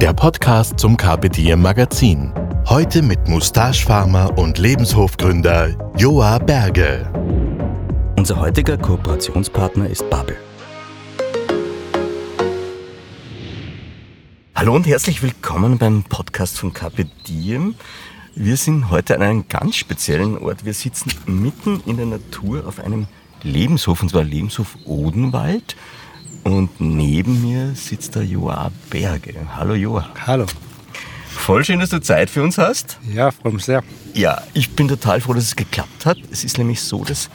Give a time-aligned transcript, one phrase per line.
[0.00, 2.32] der Podcast zum Diem Magazin.
[2.66, 7.10] Heute mit Mustache-Farmer und Lebenshofgründer Joa Berge.
[8.16, 10.36] Unser heutiger Kooperationspartner ist Bubble.
[14.54, 16.72] Hallo und herzlich willkommen beim Podcast von
[17.26, 17.74] Diem.
[18.36, 20.64] Wir sind heute an einem ganz speziellen Ort.
[20.64, 23.08] Wir sitzen mitten in der Natur auf einem
[23.42, 25.74] Lebenshof, und zwar Lebenshof Odenwald.
[26.44, 29.34] Und neben mir sitzt der Joa Berge.
[29.56, 30.08] Hallo Joa.
[30.26, 30.46] Hallo.
[31.28, 32.98] Voll schön, dass du Zeit für uns hast.
[33.12, 33.82] Ja, freue mich sehr.
[34.14, 36.18] Ja, ich bin total froh, dass es geklappt hat.
[36.30, 37.30] Es ist nämlich so, dass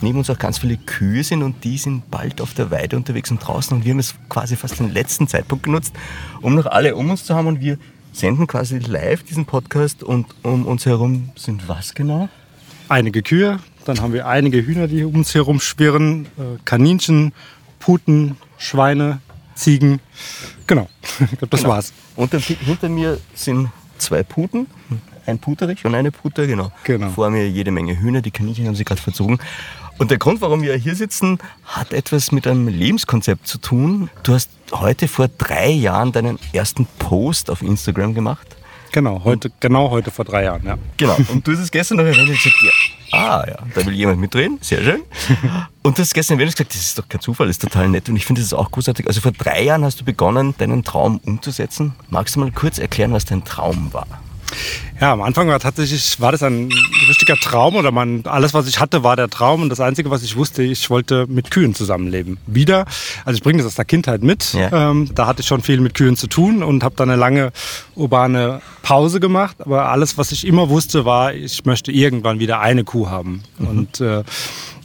[0.00, 3.30] neben uns auch ganz viele Kühe sind und die sind bald auf der Weide unterwegs
[3.30, 5.94] und draußen und wir haben jetzt quasi fast den letzten Zeitpunkt genutzt,
[6.40, 7.78] um noch alle um uns zu haben und wir
[8.12, 12.28] senden quasi live diesen Podcast und um uns herum sind was genau?
[12.88, 17.32] Einige Kühe, dann haben wir einige Hühner, die um uns herum schwirren, äh, Kaninchen,
[17.80, 19.20] Puten, Schweine,
[19.56, 19.98] Ziegen.
[20.68, 20.88] Genau,
[21.20, 21.72] ich glaube, das Genau.
[21.74, 21.92] war's.
[22.14, 24.68] Und dann hinter mir sind zwei Puten,
[25.26, 26.70] ein Puterich und eine Puter, genau.
[26.84, 27.10] Genau.
[27.10, 29.38] Vor mir jede Menge Hühner, die Kaninchen haben sich gerade verzogen.
[29.98, 34.08] Und der Grund, warum wir hier sitzen, hat etwas mit einem Lebenskonzept zu tun.
[34.22, 38.46] Du hast heute vor drei Jahren deinen ersten Post auf Instagram gemacht.
[38.92, 40.76] Genau, heute, genau heute vor drei Jahren, ja.
[40.96, 41.16] Genau.
[41.28, 44.20] Und du hast es gestern noch erwähnt und gesagt, ja, ah ja, da will jemand
[44.20, 45.02] mitreden, sehr schön.
[45.82, 47.88] Und du hast gestern erwähnt und gesagt, das ist doch kein Zufall, das ist total
[47.88, 49.06] nett und ich finde das auch großartig.
[49.06, 51.94] Also vor drei Jahren hast du begonnen, deinen Traum umzusetzen.
[52.08, 54.06] Magst du mal kurz erklären, was dein Traum war?
[55.00, 56.70] Ja, am Anfang war tatsächlich war das ein
[57.08, 59.62] richtiger Traum oder man, alles, was ich hatte, war der Traum.
[59.62, 62.38] Und das Einzige, was ich wusste, ich wollte mit Kühen zusammenleben.
[62.46, 62.84] Wieder.
[63.24, 64.52] Also ich bringe das aus der Kindheit mit.
[64.52, 64.90] Ja.
[64.90, 67.52] Ähm, da hatte ich schon viel mit Kühen zu tun und habe dann eine lange
[67.94, 69.56] urbane Pause gemacht.
[69.60, 73.42] Aber alles, was ich immer wusste, war, ich möchte irgendwann wieder eine Kuh haben.
[73.58, 74.22] Und äh,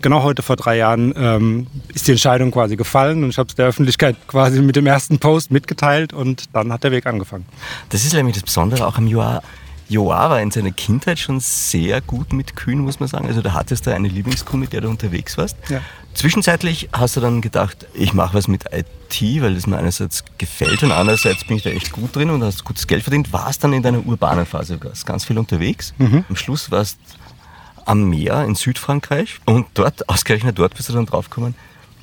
[0.01, 3.56] genau heute vor drei Jahren ähm, ist die Entscheidung quasi gefallen und ich habe es
[3.56, 7.45] der Öffentlichkeit quasi mit dem ersten Post mitgeteilt und dann hat der Weg angefangen.
[7.89, 9.41] Das ist nämlich das Besondere auch am Joa.
[9.88, 13.28] Joa war in seiner Kindheit schon sehr gut mit Kühen, muss man sagen.
[13.28, 15.57] Also da hattest du eine Lieblingskuh, mit der du unterwegs warst.
[15.69, 15.81] Ja.
[16.13, 20.81] Zwischenzeitlich hast du dann gedacht, ich mache was mit IT, weil das mir einerseits gefällt
[20.81, 23.34] und andererseits bin ich da echt gut drin und hast gutes Geld verdient.
[23.34, 25.94] Warst dann in deiner urbanen Phase, warst ganz viel unterwegs.
[26.00, 26.97] Am Schluss warst
[27.85, 31.53] am Meer in Südfrankreich und dort, ausgerechnet dort bist du dann draufgekommen,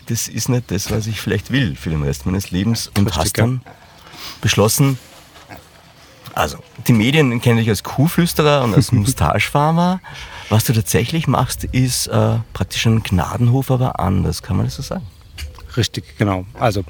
[0.06, 3.16] das ist nicht das, was ich vielleicht will für den Rest meines Lebens und Richtig,
[3.16, 3.62] hast dann
[4.40, 4.98] beschlossen,
[6.34, 10.00] also, die Medien kennen dich als Kuhflüsterer und als Mustache-Farmer.
[10.48, 14.42] Was du tatsächlich machst, ist äh, praktisch ein Gnadenhof, aber anders.
[14.42, 15.06] Kann man das so sagen?
[15.76, 16.44] Richtig, genau.
[16.58, 16.84] Also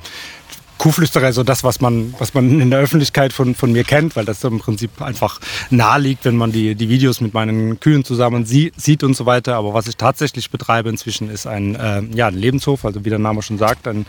[0.78, 4.24] Kuhflüsterer so das, was man, was man in der Öffentlichkeit von, von mir kennt, weil
[4.24, 5.40] das im Prinzip einfach
[5.70, 9.24] nahe liegt, wenn man die, die Videos mit meinen Kühen zusammen sie, sieht und so
[9.26, 9.56] weiter.
[9.56, 13.18] Aber was ich tatsächlich betreibe inzwischen ist ein, äh, ja, ein Lebenshof, also wie der
[13.20, 14.06] Name schon sagt, ein,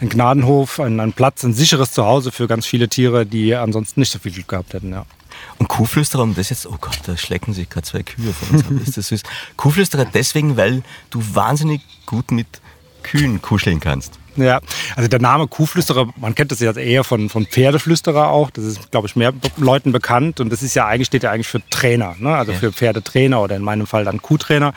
[0.00, 4.12] ein Gnadenhof, ein, ein Platz, ein sicheres Zuhause für ganz viele Tiere, die ansonsten nicht
[4.12, 4.92] so viel Glück gehabt hätten.
[4.92, 5.06] Ja.
[5.58, 8.64] Und Kuhflüsterer, um das jetzt, oh Gott, da schlecken sich gerade zwei Kühe von uns
[8.64, 8.72] ab.
[8.86, 9.22] Ist das süß?
[9.56, 12.46] Kuhflüsterer deswegen, weil du wahnsinnig gut mit
[13.02, 14.18] Kühen kuscheln kannst.
[14.36, 14.60] Ja,
[14.96, 18.50] also der Name Kuhflüsterer, man kennt das ja eher von, von Pferdeflüsterer auch.
[18.50, 20.40] Das ist, glaube ich, mehr Leuten bekannt.
[20.40, 22.34] Und das ist ja eigentlich, steht ja eigentlich für Trainer, ne?
[22.34, 24.72] also für Pferdetrainer oder in meinem Fall dann Kuhtrainer.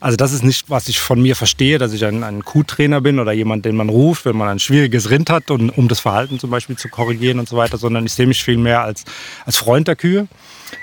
[0.00, 3.18] Also das ist nicht, was ich von mir verstehe, dass ich ein, ein Kuhtrainer bin
[3.18, 6.38] oder jemand, den man ruft, wenn man ein schwieriges Rind hat, und, um das Verhalten
[6.38, 9.04] zum Beispiel zu korrigieren und so weiter, sondern ich sehe mich viel mehr als,
[9.44, 10.28] als Freund der Kühe.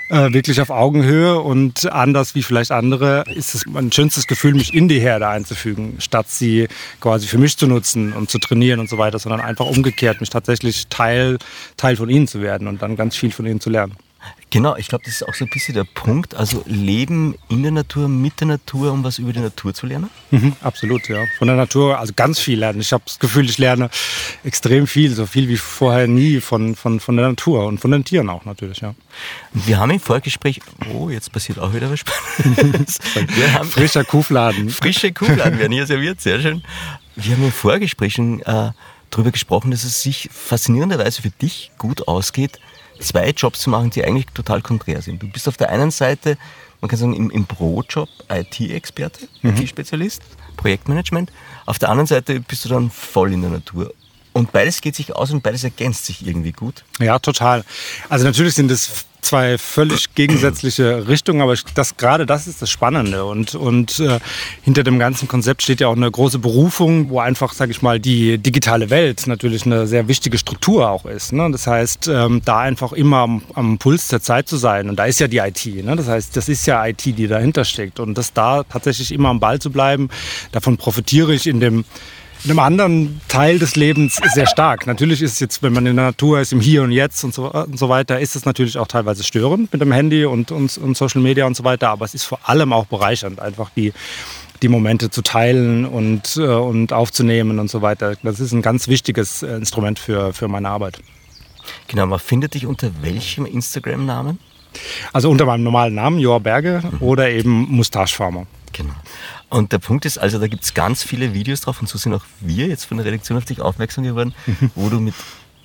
[0.08, 4.74] Äh, wirklich auf Augenhöhe und anders wie vielleicht andere ist es mein schönstes Gefühl, mich
[4.74, 6.66] in die Herde einzufügen, statt sie
[7.00, 10.30] quasi für mich zu nutzen und zu trainieren und so weiter, sondern einfach umgekehrt, mich
[10.30, 11.38] tatsächlich Teil,
[11.76, 13.96] Teil von ihnen zu werden und dann ganz viel von ihnen zu lernen.
[14.52, 16.34] Genau, ich glaube, das ist auch so ein bisschen der Punkt.
[16.34, 20.10] Also leben in der Natur, mit der Natur, um was über die Natur zu lernen.
[20.32, 21.24] Mhm, absolut, ja.
[21.38, 22.80] Von der Natur, also ganz viel lernen.
[22.80, 23.90] Ich habe das Gefühl, ich lerne
[24.42, 28.04] extrem viel, so viel wie vorher nie von, von, von der Natur und von den
[28.04, 28.94] Tieren auch natürlich, ja.
[29.52, 30.60] Wir haben im Vorgespräch,
[30.92, 32.98] oh, jetzt passiert auch wieder was Spannendes.
[33.28, 34.70] Wir haben Frischer Kuhfladen.
[34.70, 36.62] frische Kuhfladen werden hier serviert, sehr schön.
[37.14, 38.72] Wir haben im Vorgespräch schon äh,
[39.10, 42.58] darüber gesprochen, dass es sich faszinierenderweise für dich gut ausgeht,
[43.00, 45.22] zwei Jobs zu machen, die eigentlich total konträr sind.
[45.22, 46.38] Du bist auf der einen Seite,
[46.80, 50.22] man kann sagen, im, im Pro-Job IT-Experte, IT-Spezialist,
[50.56, 51.30] Projektmanagement.
[51.66, 53.92] Auf der anderen Seite bist du dann voll in der Natur.
[54.32, 56.84] Und beides geht sich aus und beides ergänzt sich irgendwie gut.
[57.00, 57.64] Ja, total.
[58.08, 63.24] Also natürlich sind es zwei völlig gegensätzliche Richtungen, aber das, gerade das ist das Spannende.
[63.24, 64.18] Und, und äh,
[64.62, 68.00] hinter dem ganzen Konzept steht ja auch eine große Berufung, wo einfach, sage ich mal,
[68.00, 71.32] die digitale Welt natürlich eine sehr wichtige Struktur auch ist.
[71.32, 71.48] Ne?
[71.50, 74.88] Das heißt, ähm, da einfach immer am, am, Puls der Zeit zu sein.
[74.88, 75.66] Und da ist ja die IT.
[75.84, 75.96] Ne?
[75.96, 78.00] Das heißt, das ist ja IT, die dahinter steckt.
[78.00, 80.08] Und das da tatsächlich immer am Ball zu bleiben,
[80.52, 81.84] davon profitiere ich in dem
[82.44, 84.86] einem anderen Teil des Lebens sehr stark.
[84.86, 87.34] Natürlich ist es jetzt, wenn man in der Natur ist, im Hier und Jetzt und
[87.34, 90.76] so, und so weiter, ist es natürlich auch teilweise störend mit dem Handy und, und,
[90.78, 91.90] und Social Media und so weiter.
[91.90, 93.92] Aber es ist vor allem auch bereichernd, einfach die,
[94.62, 98.14] die Momente zu teilen und, äh, und aufzunehmen und so weiter.
[98.22, 101.00] Das ist ein ganz wichtiges äh, Instrument für, für meine Arbeit.
[101.88, 104.38] Genau, man findet dich unter welchem Instagram-Namen?
[105.12, 107.02] Also unter meinem normalen Namen, Joa Berge mhm.
[107.02, 108.46] oder eben Mustache Farmer.
[108.72, 108.94] Genau.
[109.50, 112.14] Und der Punkt ist, also da gibt es ganz viele Videos drauf und so sind
[112.14, 114.70] auch wir jetzt von der Redaktion auf dich aufmerksam geworden, mhm.
[114.76, 115.14] wo du mit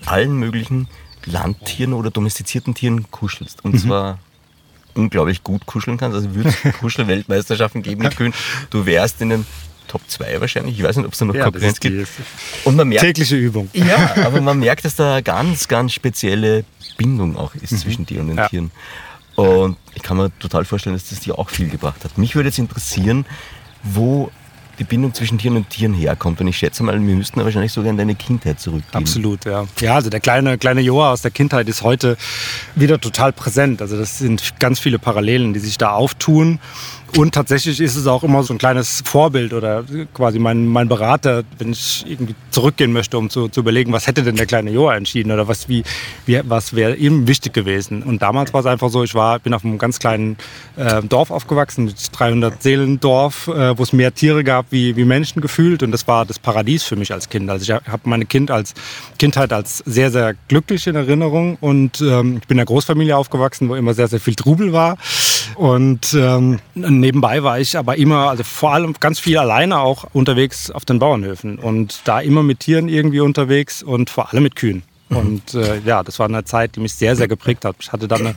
[0.06, 0.88] allen möglichen
[1.26, 3.64] Landtieren oder domestizierten Tieren kuschelst.
[3.64, 3.80] Und mhm.
[3.80, 4.20] zwar
[4.96, 6.16] unglaublich gut kuscheln kannst.
[6.16, 8.34] Also würde es Kuschel-Weltmeisterschaften geben mit Kühen.
[8.70, 9.46] Du wärst in den
[9.88, 10.80] Top 2 wahrscheinlich.
[10.80, 12.08] Ich weiß nicht, ob es da noch ja, Konkurrenz gibt.
[12.64, 13.70] Und man merkt, tägliche Übung.
[13.74, 16.66] Ja, aber man merkt, dass da eine ganz, ganz spezielle
[16.98, 17.78] Bindung auch ist mhm.
[17.78, 18.50] zwischen dir und den ja.
[18.50, 18.72] Tieren.
[19.36, 22.18] Und ich kann mir total vorstellen, dass das dir auch viel gebracht hat.
[22.18, 23.26] Mich würde jetzt interessieren,
[23.86, 24.32] wo
[24.80, 26.42] die Bindung zwischen Tieren und Tieren herkommt.
[26.42, 28.94] Und ich schätze mal, wir müssten wahrscheinlich sogar in deine Kindheit zurückgehen.
[28.94, 29.66] Absolut, ja.
[29.80, 32.18] Ja, also der kleine, kleine Joa aus der Kindheit ist heute
[32.76, 33.82] wieder total präsent.
[33.82, 36.60] Also das sind ganz viele Parallelen, die sich da auftun.
[37.18, 41.44] Und tatsächlich ist es auch immer so ein kleines Vorbild oder quasi mein, mein Berater,
[41.58, 44.98] wenn ich irgendwie zurückgehen möchte, um zu, zu überlegen, was hätte denn der kleine Joa
[44.98, 45.84] entschieden oder was, wie,
[46.26, 48.04] wie, was wäre ihm wichtig gewesen.
[48.04, 50.36] Und damals war es einfach so, ich war, bin auf einem ganz kleinen
[50.76, 55.42] äh, Dorf aufgewachsen, 300 Seelen Dorf, äh, wo es mehr Tiere gab wie, wie Menschen
[55.42, 55.84] gefühlt.
[55.84, 57.50] Und das war das Paradies für mich als Kind.
[57.50, 58.74] Also ich habe meine kind als,
[59.18, 61.58] Kindheit als sehr, sehr glücklich in Erinnerung.
[61.62, 64.98] Und ähm, ich bin in einer Großfamilie aufgewachsen, wo immer sehr, sehr viel Trubel war.
[65.56, 70.70] Und ähm, nebenbei war ich aber immer, also vor allem ganz viel alleine auch unterwegs
[70.70, 74.84] auf den Bauernhöfen und da immer mit Tieren irgendwie unterwegs und vor allem mit Kühen.
[75.10, 75.18] Mhm.
[75.18, 77.76] Und äh, ja, das war eine Zeit, die mich sehr, sehr geprägt hat.
[77.80, 78.36] Ich hatte dann eine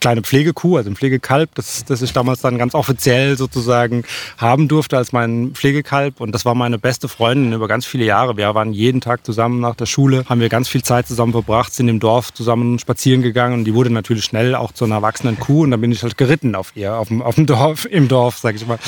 [0.00, 4.04] kleine Pflegekuh, also ein Pflegekalb, das, das ich damals dann ganz offiziell sozusagen
[4.36, 6.20] haben durfte als mein Pflegekalb.
[6.20, 8.36] Und das war meine beste Freundin über ganz viele Jahre.
[8.36, 11.72] Wir waren jeden Tag zusammen nach der Schule, haben wir ganz viel Zeit zusammen verbracht,
[11.72, 13.54] sind im Dorf zusammen spazieren gegangen.
[13.54, 15.62] Und die wurde natürlich schnell auch zu einer erwachsenen Kuh.
[15.62, 18.38] Und dann bin ich halt geritten auf ihr, auf dem, auf dem Dorf, im Dorf,
[18.38, 18.78] sag ich mal.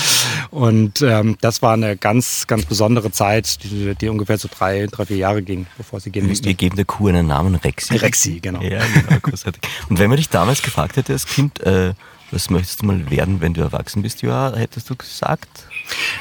[0.50, 5.06] Und ähm, das war eine ganz, ganz besondere Zeit, die, die ungefähr so drei, drei,
[5.06, 6.46] vier Jahre ging, bevor sie gehen musste.
[6.46, 7.96] Wir geben der Kuh einen Namen, Rexi.
[7.96, 8.60] Rexi, genau.
[8.62, 9.62] Ja, genau, großartig.
[9.88, 11.94] Und wenn man dich damals gefragt hätte als Kind, äh,
[12.30, 15.48] was möchtest du mal werden, wenn du erwachsen bist, ja, hättest du gesagt?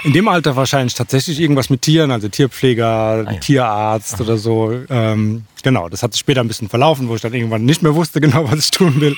[0.04, 3.40] In dem Alter wahrscheinlich tatsächlich irgendwas mit Tieren, also Tierpfleger, ah, ja.
[3.40, 4.24] Tierarzt Aha.
[4.24, 4.72] oder so.
[4.90, 7.96] Ähm, genau, das hat sich später ein bisschen verlaufen, wo ich dann irgendwann nicht mehr
[7.96, 9.16] wusste genau, was ich tun will.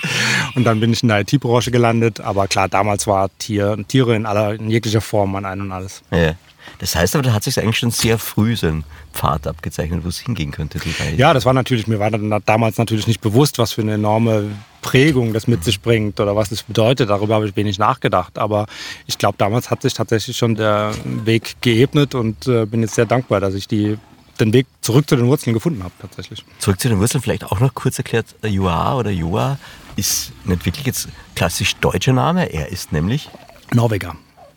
[0.55, 2.21] Und dann bin ich in der IT-Branche gelandet.
[2.21, 6.01] Aber klar, damals war Tier, Tiere in, aller, in jeglicher Form an ein und alles.
[6.11, 6.33] Ja.
[6.79, 8.83] Das heißt aber, da hat sich eigentlich schon sehr früh so ein
[9.13, 10.79] Pfad abgezeichnet, wo es hingehen könnte.
[11.15, 14.51] Ja, das war natürlich, mir war damals natürlich nicht bewusst, was für eine enorme
[14.81, 17.09] Prägung das mit sich bringt oder was das bedeutet.
[17.09, 18.37] Darüber habe ich wenig nachgedacht.
[18.37, 18.67] Aber
[19.07, 23.05] ich glaube, damals hat sich tatsächlich schon der Weg geebnet und äh, bin jetzt sehr
[23.05, 23.97] dankbar, dass ich die,
[24.39, 26.45] den Weg zurück zu den Wurzeln gefunden habe tatsächlich.
[26.59, 28.35] Zurück zu den Wurzeln vielleicht auch noch kurz erklärt.
[28.43, 29.57] Joa oder Joa
[29.95, 32.51] ist nicht wirklich jetzt klassisch deutscher Name.
[32.53, 33.29] Er ist nämlich
[33.73, 34.15] Norweger.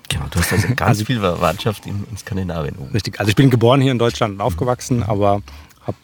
[0.08, 2.76] Genau, du hast also ganz also, viel Verwandtschaft in, in Skandinavien.
[2.92, 5.42] Richtig, also ich bin geboren hier in Deutschland und aufgewachsen, aber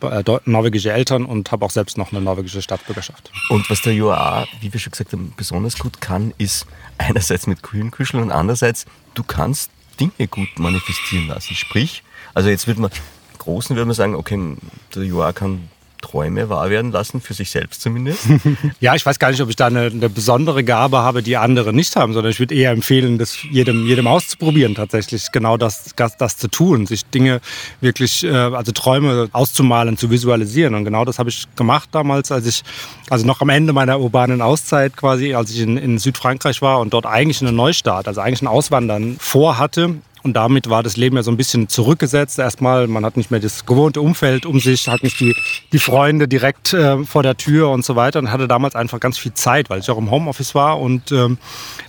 [0.00, 3.30] habe äh, norwegische Eltern und habe auch selbst noch eine norwegische Staatsbürgerschaft.
[3.50, 7.62] Und was der Joa, wie wir schon gesagt haben, besonders gut kann, ist einerseits mit
[7.62, 9.70] Kühen kuscheln und andererseits, du kannst
[10.00, 11.54] Dinge gut manifestieren lassen.
[11.54, 12.90] Sprich, also jetzt würde man,
[13.38, 14.56] Großen würde man sagen, okay,
[14.94, 15.68] der Joa kann
[16.04, 18.26] Träume wahr werden lassen, für sich selbst zumindest?
[18.80, 21.72] ja, ich weiß gar nicht, ob ich da eine, eine, besondere Gabe habe, die andere
[21.72, 26.18] nicht haben, sondern ich würde eher empfehlen, das jedem, jedem auszuprobieren, tatsächlich genau das, das,
[26.18, 27.40] das zu tun, sich Dinge
[27.80, 30.74] wirklich, äh, also Träume auszumalen, zu visualisieren.
[30.74, 32.62] Und genau das habe ich gemacht damals, als ich,
[33.08, 36.92] also noch am Ende meiner urbanen Auszeit quasi, als ich in, in Südfrankreich war und
[36.92, 41.22] dort eigentlich einen Neustart, also eigentlich ein Auswandern vorhatte und damit war das Leben ja
[41.22, 42.38] so ein bisschen zurückgesetzt.
[42.38, 45.36] Erstmal, man hat nicht mehr das gewohnte Umfeld um sich, hat nicht die,
[45.70, 49.18] die Freunde direkt äh, vor der Tür und so weiter und hatte damals einfach ganz
[49.18, 51.36] viel Zeit, weil ich auch im Homeoffice war und ähm,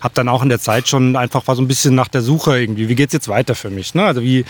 [0.02, 2.60] habe dann auch in der Zeit schon einfach war so ein bisschen nach der Suche
[2.60, 3.96] irgendwie, wie geht's jetzt weiter für mich?
[3.96, 4.04] Ne?
[4.04, 4.44] Also wie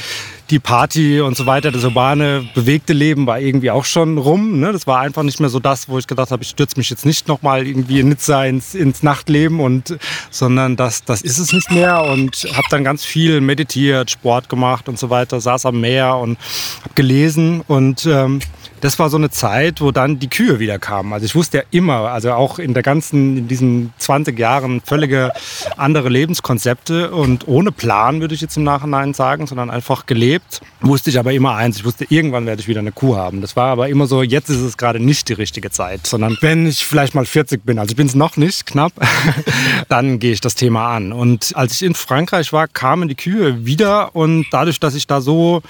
[0.50, 4.60] die Party und so weiter, das urbane, bewegte Leben war irgendwie auch schon rum.
[4.60, 4.72] Ne?
[4.72, 7.06] Das war einfach nicht mehr so das, wo ich gedacht habe, ich stürze mich jetzt
[7.06, 9.96] nicht nochmal irgendwie in Nizza ins, ins Nachtleben und
[10.32, 14.50] sondern das, das ist es nicht mehr und habe dann ganz viel meditiert meditiert, Sport
[14.50, 16.38] gemacht und so weiter, saß am Meer und
[16.84, 18.39] habe gelesen und ähm,
[18.86, 21.12] das war so eine Zeit, wo dann die Kühe wieder kamen.
[21.12, 25.32] Also ich wusste ja immer, also auch in der ganzen, in diesen 20 Jahren völlige
[25.75, 30.62] andere Lebenskonzepte und ohne Plan, würde ich jetzt im Nachhinein sagen, sondern einfach gelebt.
[30.82, 33.42] Wusste ich aber immer eins, ich wusste, irgendwann werde ich wieder eine Kuh haben.
[33.42, 36.68] Das war aber immer so, jetzt ist es gerade nicht die richtige Zeit, sondern wenn
[36.68, 38.94] ich vielleicht mal 40 bin, also ich bin es noch nicht, knapp,
[39.89, 41.12] dann gehe ich das Thema an.
[41.12, 45.22] Und als ich in Frankreich war, kamen die Kühe wieder und dadurch, dass ich da
[45.22, 45.63] so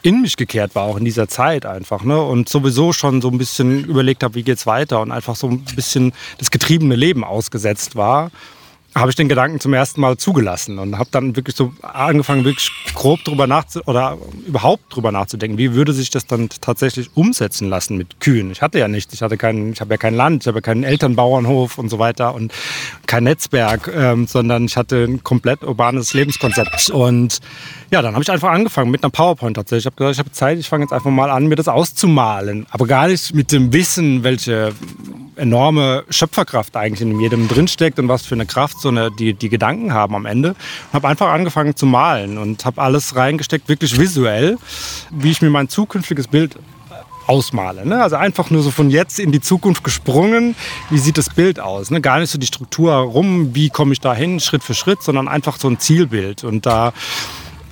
[0.00, 3.36] in mich gekehrt war, auch in dieser Zeit einfach, ne, und sowieso schon so ein
[3.36, 7.96] bisschen überlegt habe, wie geht's weiter und einfach so ein bisschen das getriebene Leben ausgesetzt
[7.96, 8.30] war,
[8.94, 12.70] habe ich den Gedanken zum ersten Mal zugelassen und habe dann wirklich so angefangen, wirklich
[12.94, 17.96] grob drüber nachzudenken oder überhaupt drüber nachzudenken, wie würde sich das dann tatsächlich umsetzen lassen
[17.96, 18.52] mit Kühen.
[18.52, 20.62] Ich hatte ja nichts, ich hatte keinen, ich habe ja kein Land, ich habe ja
[20.62, 22.52] keinen Elternbauernhof und so weiter und
[23.06, 27.40] kein Netzwerk, ähm, sondern ich hatte ein komplett urbanes Lebenskonzept und
[27.90, 29.82] ja, dann habe ich einfach angefangen mit einer PowerPoint tatsächlich.
[29.82, 32.66] Ich habe gesagt, ich habe Zeit, ich fange jetzt einfach mal an, mir das auszumalen,
[32.70, 34.72] aber gar nicht mit dem Wissen, welche
[35.36, 39.48] enorme Schöpferkraft eigentlich in jedem drinsteckt und was für eine Kraft so eine, die, die
[39.48, 40.54] Gedanken haben am Ende.
[40.92, 44.58] Habe einfach angefangen zu malen und habe alles reingesteckt, wirklich visuell,
[45.10, 46.56] wie ich mir mein zukünftiges Bild
[47.26, 47.86] ausmale.
[47.86, 48.02] Ne?
[48.02, 50.54] Also einfach nur so von jetzt in die Zukunft gesprungen.
[50.90, 51.90] Wie sieht das Bild aus?
[51.90, 52.00] Ne?
[52.00, 55.28] Gar nicht so die Struktur rum, wie komme ich da hin, Schritt für Schritt, sondern
[55.28, 56.44] einfach so ein Zielbild.
[56.44, 56.92] Und da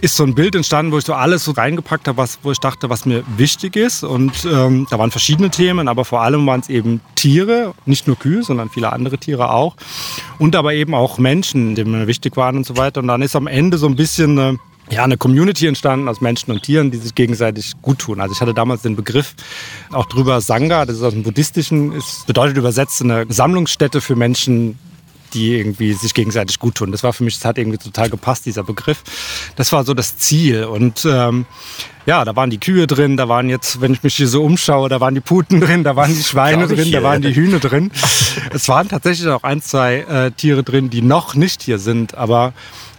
[0.02, 2.58] ist so ein Bild entstanden, wo ich so alles so reingepackt habe, was, wo ich
[2.58, 4.02] dachte, was mir wichtig ist.
[4.02, 8.18] Und ähm, da waren verschiedene Themen, aber vor allem waren es eben Tiere, nicht nur
[8.18, 9.76] Kühe, sondern viele andere Tiere auch.
[10.40, 13.00] Und aber eben auch Menschen, die mir wichtig waren und so weiter.
[13.00, 14.58] Und dann ist am Ende so ein bisschen eine,
[14.90, 18.20] ja, eine Community entstanden aus Menschen und Tieren, die sich gegenseitig gut tun.
[18.20, 19.36] Also ich hatte damals den Begriff
[19.92, 24.80] auch drüber Sangha, das ist aus dem Buddhistischen, ist, bedeutet übersetzt eine Sammlungsstätte für Menschen,
[25.34, 26.92] die irgendwie sich gegenseitig gut tun.
[26.92, 29.02] Das war für mich, das hat irgendwie total gepasst, dieser Begriff.
[29.56, 30.64] Das war so das Ziel.
[30.64, 31.46] Und ähm,
[32.06, 34.88] ja, da waren die Kühe drin, da waren jetzt, wenn ich mich hier so umschaue,
[34.88, 37.90] da waren die Puten drin, da waren die Schweine drin, da waren die Hühner drin.
[38.52, 42.52] es waren tatsächlich auch ein, zwei äh, Tiere drin, die noch nicht hier sind, aber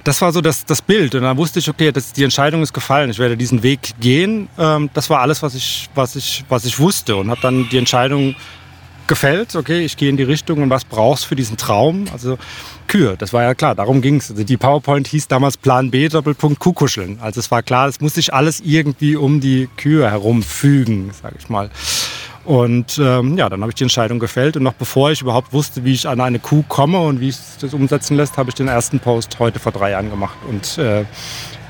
[0.04, 1.16] das war so das, das Bild.
[1.16, 3.10] Und dann wusste ich, okay, das, die Entscheidung ist gefallen.
[3.10, 4.50] Ich werde diesen Weg gehen.
[4.58, 7.16] Ähm, das war alles, was ich, was ich, was ich wusste.
[7.16, 8.36] Und habe dann die Entscheidung
[9.08, 12.06] gefällt, okay, ich gehe in die Richtung und was brauchst du für diesen Traum?
[12.12, 12.38] Also
[12.88, 14.30] Kühe, das war ja klar, darum ging es.
[14.30, 17.20] Also die PowerPoint hieß damals Plan B, Doppelpunkt Kuhkuscheln.
[17.22, 21.50] Also es war klar, es muss sich alles irgendwie um die Kühe herumfügen, sage ich
[21.50, 21.70] mal.
[22.46, 24.58] Und ähm, ja, dann habe ich die Entscheidung gefällt.
[24.58, 27.38] Und noch bevor ich überhaupt wusste, wie ich an eine Kuh komme und wie ich
[27.60, 31.06] das umsetzen lässt, habe ich den ersten Post heute vor drei Jahren gemacht und äh,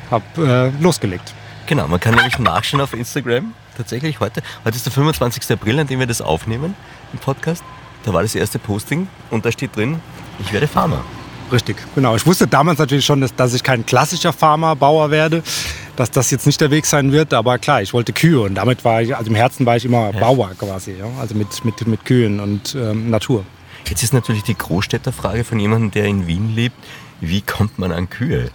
[0.10, 1.34] habe äh, losgelegt.
[1.68, 3.54] Genau, man kann nämlich nachschauen auf Instagram.
[3.78, 4.42] Tatsächlich heute.
[4.66, 5.52] Heute ist der 25.
[5.52, 6.75] April, an dem wir das aufnehmen
[7.13, 7.63] im Podcast.
[8.03, 10.00] Da war das erste Posting und da steht drin,
[10.39, 11.03] ich werde Farmer.
[11.51, 12.15] Richtig, genau.
[12.15, 15.43] Ich wusste damals natürlich schon, dass, dass ich kein klassischer Farmerbauer werde,
[15.96, 17.34] dass das jetzt nicht der Weg sein wird.
[17.34, 20.12] Aber klar, ich wollte Kühe und damit war ich, also im Herzen war ich immer
[20.12, 20.20] ja.
[20.20, 20.96] Bauer quasi.
[20.98, 21.05] Ja?
[21.20, 23.46] Also mit, mit, mit Kühen und ähm, Natur.
[23.88, 26.75] Jetzt ist natürlich die Großstädterfrage von jemandem, der in Wien lebt.
[27.25, 28.50] Wie kommt man an Kühe?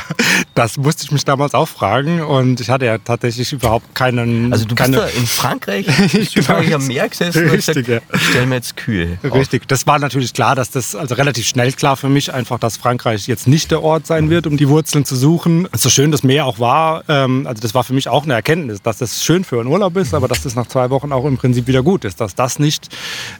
[0.54, 4.50] das musste ich mich damals auch fragen und ich hatte ja tatsächlich überhaupt keinen.
[4.50, 7.84] Also du bist keine, da in Frankreich, ich bin genau, am Meer gesessen richtig, und
[7.84, 8.16] gesagt, ja.
[8.16, 9.18] ich stelle mir jetzt Kühe.
[9.22, 9.66] Richtig, auf.
[9.66, 13.26] das war natürlich klar, dass das, also relativ schnell klar für mich, einfach, dass Frankreich
[13.26, 15.68] jetzt nicht der Ort sein wird, um die Wurzeln zu suchen.
[15.76, 18.80] So schön das Meer auch war, ähm, also das war für mich auch eine Erkenntnis,
[18.80, 21.36] dass das schön für einen Urlaub ist, aber dass das nach zwei Wochen auch im
[21.36, 22.88] Prinzip wieder gut ist, dass das nicht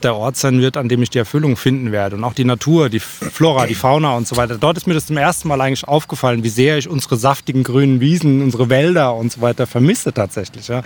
[0.02, 2.16] der Ort sein wird, an dem ich die Erfüllung finden werde.
[2.16, 4.58] Und auch die Natur, die Flora, die Fauna und so weiter.
[4.58, 8.00] Dort ist mir das zum ersten Mal eigentlich aufgefallen, wie sehr ich unsere saftigen grünen
[8.00, 10.68] Wiesen, unsere Wälder und so weiter vermisse tatsächlich.
[10.68, 10.82] Ja.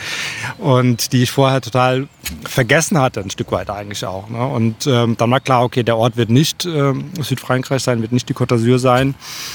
[0.58, 2.08] Und die ich vorher total
[2.44, 4.28] vergessen hatte, ein Stück weit eigentlich auch.
[4.28, 4.46] Ne.
[4.46, 8.28] Und ähm, dann war klar, okay, der Ort wird nicht äh, Südfrankreich sein, wird nicht
[8.28, 9.14] die Côte d'Azur sein,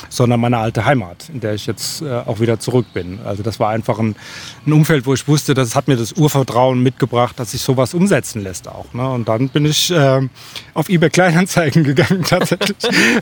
[0.10, 3.20] sondern meine alte Heimat, in der ich jetzt äh, auch wieder zurück bin.
[3.26, 4.16] Also das war einfach ein,
[4.66, 8.42] ein, Umfeld, wo ich wusste, das hat mir das Urvertrauen mitgebracht, dass sich sowas umsetzen
[8.42, 8.92] lässt auch.
[8.94, 9.08] Ne.
[9.08, 10.22] Und dann bin ich äh,
[10.74, 12.78] auf eBay Kleinanzeigen gegangen tatsächlich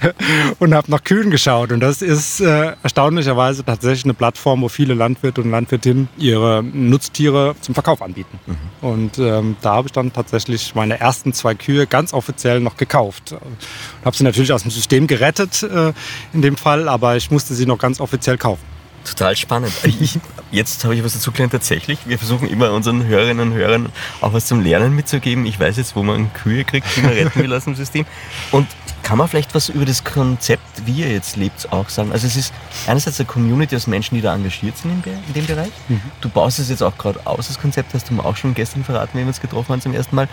[0.60, 1.72] und habe nach Kühen geschaut.
[1.72, 7.56] Und das ist äh, erstaunlicherweise tatsächlich eine Plattform, wo viele Landwirte und Landwirtinnen ihre Nutztiere
[7.62, 8.40] zum Verkauf anbieten.
[8.46, 8.88] Mhm.
[8.88, 13.36] Und ähm, da habe ich dann tatsächlich meine ersten zwei Kühe ganz offiziell noch gekauft.
[14.06, 15.94] Habe sie natürlich aus dem System gerettet äh,
[16.34, 18.71] in dem Fall, aber ich musste sie noch ganz offiziell kaufen.
[19.04, 19.74] Total spannend.
[19.84, 20.20] Ich,
[20.52, 21.52] jetzt habe ich was dazu gelernt.
[21.54, 23.90] Tatsächlich, wir versuchen immer unseren Hörerinnen und Hörern
[24.22, 25.46] auch was zum Lernen mitzugeben.
[25.46, 28.06] Ich weiß jetzt, wo man Kühe kriegt, die man retten will aus dem System.
[28.52, 28.68] Und
[29.04, 32.12] kann man vielleicht was über das Konzept, wie ihr jetzt lebt, auch sagen?
[32.12, 32.54] Also es ist
[32.88, 35.72] einerseits eine Community aus Menschen, die da engagiert sind in dem Bereich.
[35.88, 36.02] Mhm.
[36.22, 38.84] Du baust es jetzt auch gerade aus, das Konzept, hast du mir auch schon gestern
[38.84, 40.30] verraten, wenn wir uns getroffen haben zum ersten Mal.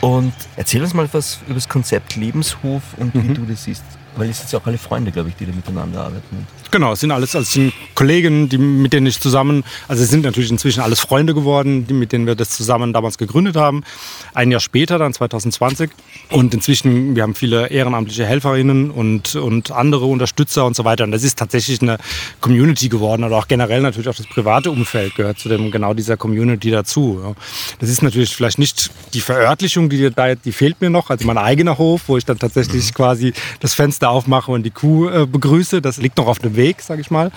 [0.00, 3.28] Und erzähl uns mal was über das Konzept Lebenshof und mhm.
[3.28, 3.84] wie du das siehst.
[4.16, 6.46] Weil es sind ja auch alle Freunde, glaube ich, die da miteinander arbeiten.
[6.72, 10.24] Genau, es sind alles also sind Kollegen, die, mit denen ich zusammen, also es sind
[10.24, 13.84] natürlich inzwischen alles Freunde geworden, die, mit denen wir das zusammen damals gegründet haben.
[14.32, 15.90] Ein Jahr später, dann 2020.
[16.30, 21.04] Und inzwischen, wir haben viele ehrenamtliche Helferinnen und, und andere Unterstützer und so weiter.
[21.04, 21.98] Und das ist tatsächlich eine
[22.40, 26.16] Community geworden oder auch generell natürlich auch das private Umfeld gehört zu dem, genau dieser
[26.16, 27.36] Community dazu.
[27.80, 31.36] Das ist natürlich vielleicht nicht die Verörtlichung, die, da, die fehlt mir noch, also mein
[31.36, 32.94] eigener Hof, wo ich dann tatsächlich mhm.
[32.94, 35.82] quasi das Fenster aufmache und die Kuh äh, begrüße.
[35.82, 36.61] Das liegt noch auf dem Weg.
[36.62, 37.32] Weg, sage ich mal.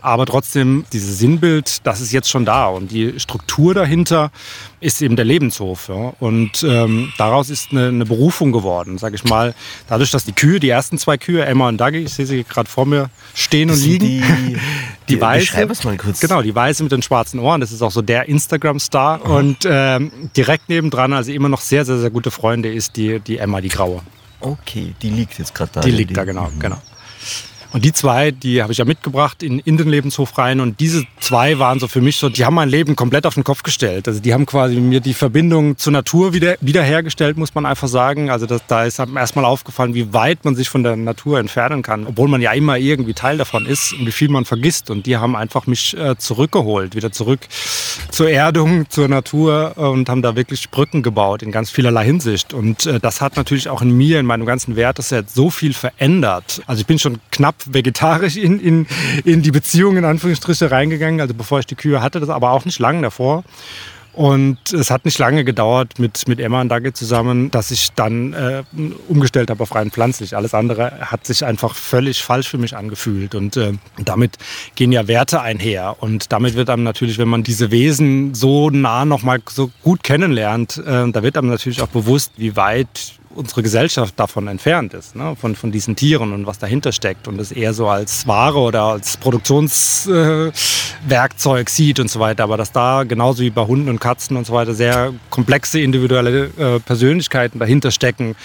[0.00, 2.66] Aber trotzdem, dieses Sinnbild, das ist jetzt schon da.
[2.66, 4.30] Und die Struktur dahinter
[4.80, 5.88] ist eben der Lebenshof.
[5.88, 6.12] Ja.
[6.20, 9.54] Und ähm, daraus ist eine, eine Berufung geworden, sage ich mal.
[9.88, 12.68] Dadurch, dass die Kühe, die ersten zwei Kühe, Emma und Dagi, ich sehe sie gerade
[12.68, 14.06] vor mir stehen und liegen.
[14.06, 14.20] Die,
[15.08, 16.20] die, die weiße, mal kurz.
[16.20, 17.62] Genau, die weiße mit den schwarzen Ohren.
[17.62, 19.26] Das ist auch so der Instagram-Star.
[19.26, 19.34] Mhm.
[19.34, 23.38] Und ähm, direkt nebendran, also immer noch sehr, sehr, sehr gute Freunde, ist die, die
[23.38, 24.02] Emma, die graue.
[24.40, 25.80] Okay, die liegt jetzt gerade da.
[25.80, 26.60] Die liegt da, genau, mhm.
[26.60, 26.82] genau.
[27.74, 30.60] Und die zwei, die habe ich ja mitgebracht in, in den Lebenshof rein.
[30.60, 33.42] Und diese zwei waren so für mich so, die haben mein Leben komplett auf den
[33.42, 34.06] Kopf gestellt.
[34.06, 38.30] Also die haben quasi mir die Verbindung zur Natur wieder, wiederhergestellt, muss man einfach sagen.
[38.30, 42.06] Also das, da ist erstmal aufgefallen, wie weit man sich von der Natur entfernen kann.
[42.06, 44.88] Obwohl man ja immer irgendwie Teil davon ist und wie viel man vergisst.
[44.88, 47.40] Und die haben einfach mich äh, zurückgeholt, wieder zurück
[48.12, 52.54] zur Erdung, zur Natur und haben da wirklich Brücken gebaut in ganz vielerlei Hinsicht.
[52.54, 56.62] Und äh, das hat natürlich auch in mir, in meinem ganzen Werteset so viel verändert.
[56.68, 58.86] Also ich bin schon knapp vegetarisch in, in,
[59.24, 62.64] in die Beziehung in Anführungsstriche reingegangen, also bevor ich die Kühe hatte, das aber auch
[62.64, 63.44] nicht lange davor.
[64.14, 68.32] Und es hat nicht lange gedauert mit, mit Emma und Dagi zusammen, dass ich dann
[68.32, 68.62] äh,
[69.08, 70.36] umgestellt habe auf rein pflanzlich.
[70.36, 73.34] Alles andere hat sich einfach völlig falsch für mich angefühlt.
[73.34, 73.72] Und äh,
[74.04, 74.38] damit
[74.76, 75.96] gehen ja Werte einher.
[75.98, 80.78] Und damit wird einem natürlich, wenn man diese Wesen so nah nochmal so gut kennenlernt,
[80.78, 85.36] äh, da wird einem natürlich auch bewusst, wie weit unsere Gesellschaft davon entfernt ist, ne?
[85.36, 88.82] von, von diesen Tieren und was dahinter steckt und es eher so als Ware oder
[88.82, 92.44] als Produktionswerkzeug äh, sieht und so weiter.
[92.44, 96.50] Aber dass da genauso wie bei Hunden und Katzen und so weiter sehr komplexe individuelle
[96.56, 98.36] äh, Persönlichkeiten dahinter stecken,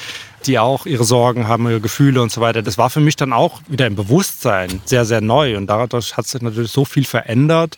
[0.46, 2.62] die auch ihre Sorgen haben, ihre Gefühle und so weiter.
[2.62, 6.28] Das war für mich dann auch wieder im Bewusstsein sehr, sehr neu und dadurch hat
[6.28, 7.78] sich natürlich so viel verändert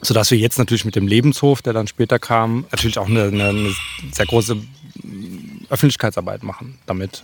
[0.00, 3.72] sodass wir jetzt natürlich mit dem Lebenshof, der dann später kam, natürlich auch eine, eine
[4.12, 4.58] sehr große
[5.70, 7.22] Öffentlichkeitsarbeit machen damit.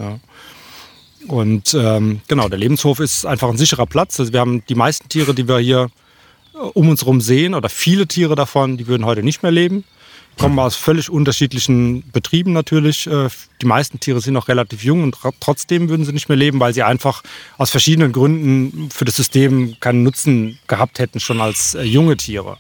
[1.26, 4.18] Und ähm, genau, der Lebenshof ist einfach ein sicherer Platz.
[4.18, 5.90] Also wir haben die meisten Tiere, die wir hier
[6.54, 9.84] äh, um uns herum sehen, oder viele Tiere davon, die würden heute nicht mehr leben.
[10.38, 13.06] Kommen aus völlig unterschiedlichen Betrieben natürlich.
[13.06, 13.28] Äh,
[13.60, 16.72] die meisten Tiere sind noch relativ jung und trotzdem würden sie nicht mehr leben, weil
[16.72, 17.22] sie einfach
[17.58, 22.56] aus verschiedenen Gründen für das System keinen Nutzen gehabt hätten, schon als äh, junge Tiere.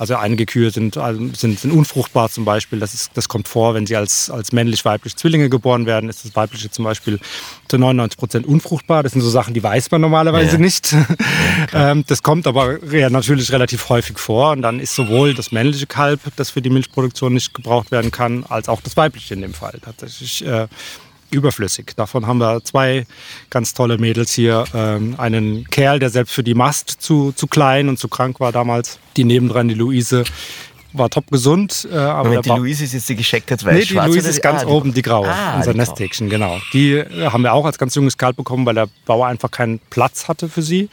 [0.00, 2.80] Also einige Kühe sind, also sind, sind unfruchtbar zum Beispiel.
[2.80, 6.34] Das, ist, das kommt vor, wenn sie als, als männlich-weiblich Zwillinge geboren werden, ist das
[6.34, 7.20] weibliche zum Beispiel
[7.68, 9.02] zu 99 Prozent unfruchtbar.
[9.02, 10.58] Das sind so Sachen, die weiß man normalerweise ja.
[10.58, 10.92] nicht.
[10.92, 11.04] Ja,
[11.90, 12.78] ähm, das kommt aber
[13.10, 14.52] natürlich relativ häufig vor.
[14.52, 18.46] Und dann ist sowohl das männliche Kalb, das für die Milchproduktion nicht gebraucht werden kann,
[18.48, 20.66] als auch das weibliche in dem Fall tatsächlich äh,
[21.32, 21.92] überflüssig.
[21.96, 23.06] Davon haben wir zwei
[23.50, 24.64] ganz tolle Mädels hier.
[24.74, 28.52] Ähm, einen Kerl, der selbst für die Mast zu, zu klein und zu krank war
[28.52, 28.98] damals.
[29.16, 30.24] Die nebendran, die Luise,
[30.92, 31.88] war top gesund.
[31.90, 34.64] Äh, aber Moment, die Luise ist jetzt die gescheckert weiß Nee, die Luise ist ganz
[34.64, 36.58] ah, oben, die graue, ah, unser Nesthäkchen, genau.
[36.72, 39.78] Die äh, haben wir auch als ganz junges Kalb bekommen, weil der Bauer einfach keinen
[39.90, 40.88] Platz hatte für sie.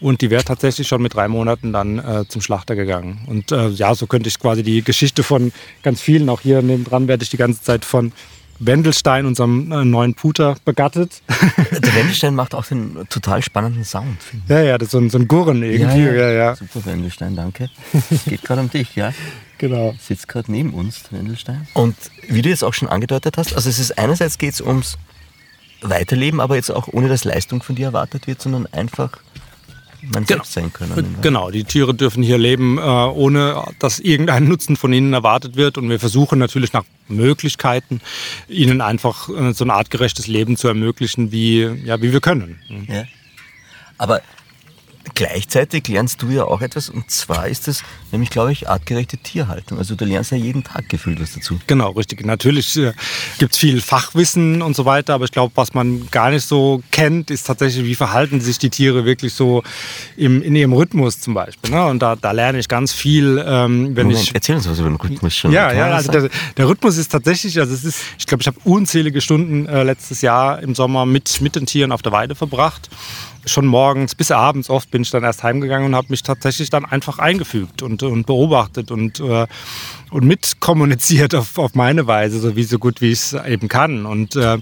[0.00, 3.20] Und die wäre tatsächlich schon mit drei Monaten dann äh, zum Schlachter gegangen.
[3.26, 7.08] Und äh, ja, so könnte ich quasi die Geschichte von ganz vielen, auch hier nebendran
[7.08, 8.12] werde ich die ganze Zeit von
[8.66, 11.22] Wendelstein, unserem äh, neuen Puter, begattet.
[11.70, 14.18] Der Wendelstein macht auch einen total spannenden Sound.
[14.48, 16.04] Ja, ja, das ist so ein, so ein Gurren irgendwie.
[16.04, 16.30] Ja, ja.
[16.30, 17.70] ja, Super, Wendelstein, danke.
[18.10, 19.12] Es geht gerade um dich, ja?
[19.58, 19.94] Genau.
[20.00, 21.66] Sitzt gerade neben uns, der Wendelstein.
[21.74, 21.96] Und
[22.28, 24.98] wie du jetzt auch schon angedeutet hast, also es ist einerseits geht es ums
[25.80, 29.10] Weiterleben, aber jetzt auch ohne, dass Leistung von dir erwartet wird, sondern einfach
[30.12, 30.44] man genau.
[30.44, 31.16] sein können.
[31.22, 35.78] Genau, die Tiere dürfen hier leben, äh, ohne dass irgendein Nutzen von ihnen erwartet wird.
[35.78, 38.00] Und wir versuchen natürlich nach Möglichkeiten,
[38.48, 42.60] ihnen einfach äh, so ein artgerechtes Leben zu ermöglichen, wie, ja, wie wir können.
[42.88, 43.04] Ja.
[43.98, 44.22] Aber
[45.14, 49.76] Gleichzeitig lernst du ja auch etwas und zwar ist es nämlich, glaube ich, artgerechte Tierhaltung.
[49.76, 51.60] Also du lernst ja jeden Tag gefühlt was dazu.
[51.66, 52.24] Genau, richtig.
[52.24, 52.92] Natürlich äh,
[53.38, 56.82] gibt es viel Fachwissen und so weiter, aber ich glaube, was man gar nicht so
[56.90, 59.62] kennt, ist tatsächlich, wie verhalten sich die Tiere wirklich so
[60.16, 61.70] im, in ihrem Rhythmus zum Beispiel.
[61.70, 61.84] Ne?
[61.86, 64.34] Und da, da lerne ich ganz viel, ähm, wenn Moment, ich...
[64.34, 65.52] Erzähl uns was über den Rhythmus schon.
[65.52, 68.58] Ja, ja also der, der, Rhythmus ist tatsächlich, also es ist, ich glaube, ich habe
[68.64, 72.88] unzählige Stunden äh, letztes Jahr im Sommer mit, mit den Tieren auf der Weide verbracht
[73.46, 76.84] schon morgens bis abends oft bin ich dann erst heimgegangen und habe mich tatsächlich dann
[76.84, 79.46] einfach eingefügt und, und beobachtet und, äh,
[80.14, 84.06] und mitkommuniziert auf, auf meine Weise, so wie so gut wie ich es eben kann.
[84.06, 84.58] Und äh,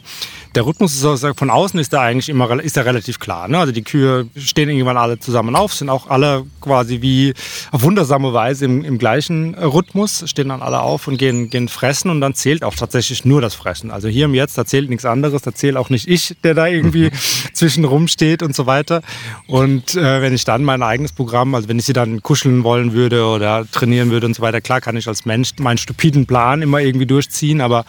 [0.55, 3.49] der Rhythmus ist sozusagen von außen ist da eigentlich immer ist da relativ klar.
[3.49, 3.59] Ne?
[3.59, 7.35] Also die Kühe stehen irgendwann alle zusammen auf, sind auch alle quasi wie
[7.71, 12.11] auf wundersame Weise im, im gleichen Rhythmus, stehen dann alle auf und gehen, gehen fressen
[12.11, 13.91] und dann zählt auch tatsächlich nur das Fressen.
[13.91, 16.67] Also hier im Jetzt, da zählt nichts anderes, da zählt auch nicht ich, der da
[16.67, 17.11] irgendwie
[17.53, 19.03] zwischenrum steht und so weiter.
[19.49, 22.95] Und äh, wenn ich dann mein eigenes Programm, also wenn ich sie dann kuscheln wollen
[22.95, 26.63] würde oder trainieren würde und so weiter, klar kann ich als Mensch meinen stupiden Plan
[26.63, 27.85] immer irgendwie durchziehen, aber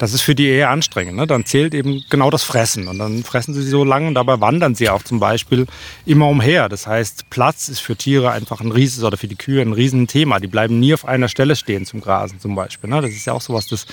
[0.00, 1.16] das ist für die eher anstrengend.
[1.16, 1.26] Ne?
[1.26, 2.88] Dann zählt eben genau das Fressen.
[2.88, 5.66] Und dann fressen sie so lange und dabei wandern sie auch zum Beispiel
[6.06, 6.70] immer umher.
[6.70, 10.40] Das heißt, Platz ist für Tiere einfach ein rieses oder für die Kühe ein Riesenthema.
[10.40, 12.88] Die bleiben nie auf einer Stelle stehen zum Grasen zum Beispiel.
[12.88, 13.02] Ne?
[13.02, 13.84] Das ist ja auch sowas, das,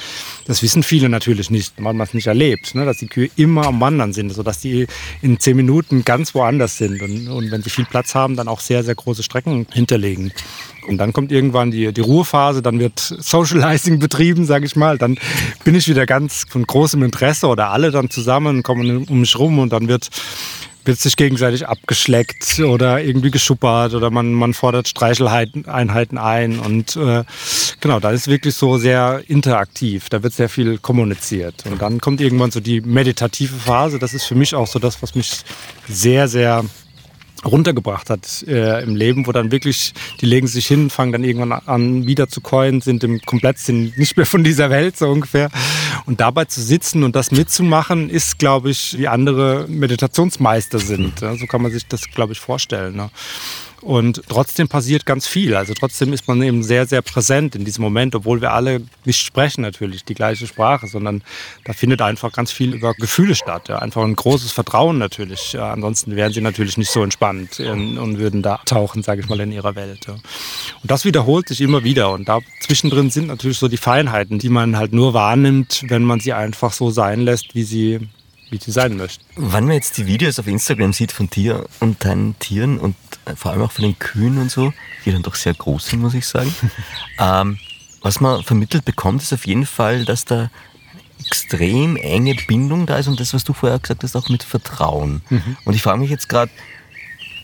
[0.46, 2.86] das wissen viele natürlich nicht, wenn man es nicht erlebt, ne?
[2.86, 4.88] dass die Kühe immer am Wandern sind, sodass die
[5.22, 7.02] in zehn Minuten ganz woanders sind.
[7.02, 10.32] Und, und wenn sie viel Platz haben, dann auch sehr, sehr große Strecken hinterlegen.
[10.88, 14.98] Und dann kommt irgendwann die, die Ruhephase, dann wird Socializing betrieben, sage ich mal.
[14.98, 15.18] Dann
[15.64, 19.60] bin ich wieder ganz von großem Interesse oder alle dann zusammen kommen um mich rum
[19.60, 20.10] und dann wird
[20.88, 26.60] wird sich gegenseitig abgeschleckt oder irgendwie geschuppert oder man, man fordert Streicheleinheiten ein.
[26.60, 27.26] Und äh,
[27.82, 30.10] genau, da ist wirklich so sehr interaktiv.
[30.10, 31.66] Da wird sehr viel kommuniziert.
[31.70, 34.00] Und dann kommt irgendwann so die meditative Phase.
[34.00, 35.44] Das ist für mich auch so das, was mich
[35.90, 36.64] sehr, sehr
[37.48, 41.52] runtergebracht hat äh, im Leben, wo dann wirklich, die legen sich hin, fangen dann irgendwann
[41.52, 45.50] an wieder zu keulen, sind im komplett sind nicht mehr von dieser Welt so ungefähr.
[46.06, 51.22] Und dabei zu sitzen und das mitzumachen, ist, glaube ich, wie andere Meditationsmeister sind.
[51.22, 52.96] Ja, so kann man sich das, glaube ich, vorstellen.
[52.96, 53.10] Ne?
[53.82, 55.56] Und trotzdem passiert ganz viel.
[55.56, 59.24] Also trotzdem ist man eben sehr, sehr präsent in diesem Moment, obwohl wir alle nicht
[59.24, 61.22] sprechen natürlich die gleiche Sprache, sondern
[61.64, 63.70] da findet einfach ganz viel über Gefühle statt.
[63.70, 63.80] Ja.
[63.80, 65.54] Einfach ein großes Vertrauen natürlich.
[65.54, 65.72] Ja.
[65.72, 69.52] Ansonsten wären sie natürlich nicht so entspannt und würden da tauchen, sage ich mal, in
[69.52, 70.08] ihrer Welt.
[70.08, 70.14] Ja.
[70.14, 72.12] Und das wiederholt sich immer wieder.
[72.12, 76.20] Und da zwischendrin sind natürlich so die Feinheiten, die man halt nur wahrnimmt, wenn man
[76.20, 78.00] sie einfach so sein lässt, wie sie
[78.50, 79.24] wie sie sein möchten.
[79.36, 82.96] Wenn man jetzt die Videos auf Instagram sieht von dir und deinen Tieren und
[83.36, 84.74] vor allem auch von den Kühen und so,
[85.06, 86.54] die dann doch sehr groß sind, muss ich sagen,
[87.20, 87.60] ähm,
[88.02, 90.50] was man vermittelt bekommt, ist auf jeden Fall, dass da
[91.26, 95.22] extrem enge Bindung da ist und das, was du vorher gesagt hast, auch mit Vertrauen.
[95.30, 95.58] Mhm.
[95.66, 96.52] Und ich frage mich jetzt gerade,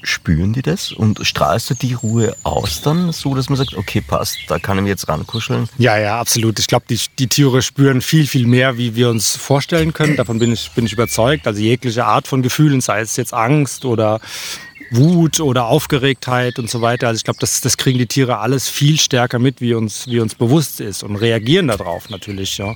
[0.03, 4.01] spüren die das und strahlst du die Ruhe aus dann so, dass man sagt, okay,
[4.01, 5.69] passt, da kann ich mich jetzt rankuscheln?
[5.77, 6.59] Ja, ja, absolut.
[6.59, 10.15] Ich glaube, die, die Tiere spüren viel, viel mehr, wie wir uns vorstellen können.
[10.17, 11.47] Davon bin ich, bin ich überzeugt.
[11.47, 14.19] Also jegliche Art von Gefühlen, sei es jetzt Angst oder
[14.95, 17.07] Wut oder Aufgeregtheit und so weiter.
[17.07, 20.19] Also ich glaube, das, das kriegen die Tiere alles viel stärker mit, wie uns, wie
[20.19, 22.75] uns bewusst ist und reagieren darauf natürlich ja.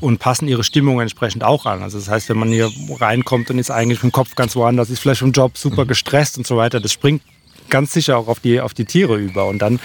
[0.00, 1.82] und passen ihre Stimmung entsprechend auch an.
[1.82, 5.00] Also das heißt, wenn man hier reinkommt und ist eigentlich im Kopf ganz woanders, ist
[5.00, 5.88] vielleicht im Job super mhm.
[5.88, 7.22] gestresst und so weiter, das springt
[7.70, 9.46] ganz sicher auch auf die, auf die Tiere über.
[9.46, 9.80] Und dann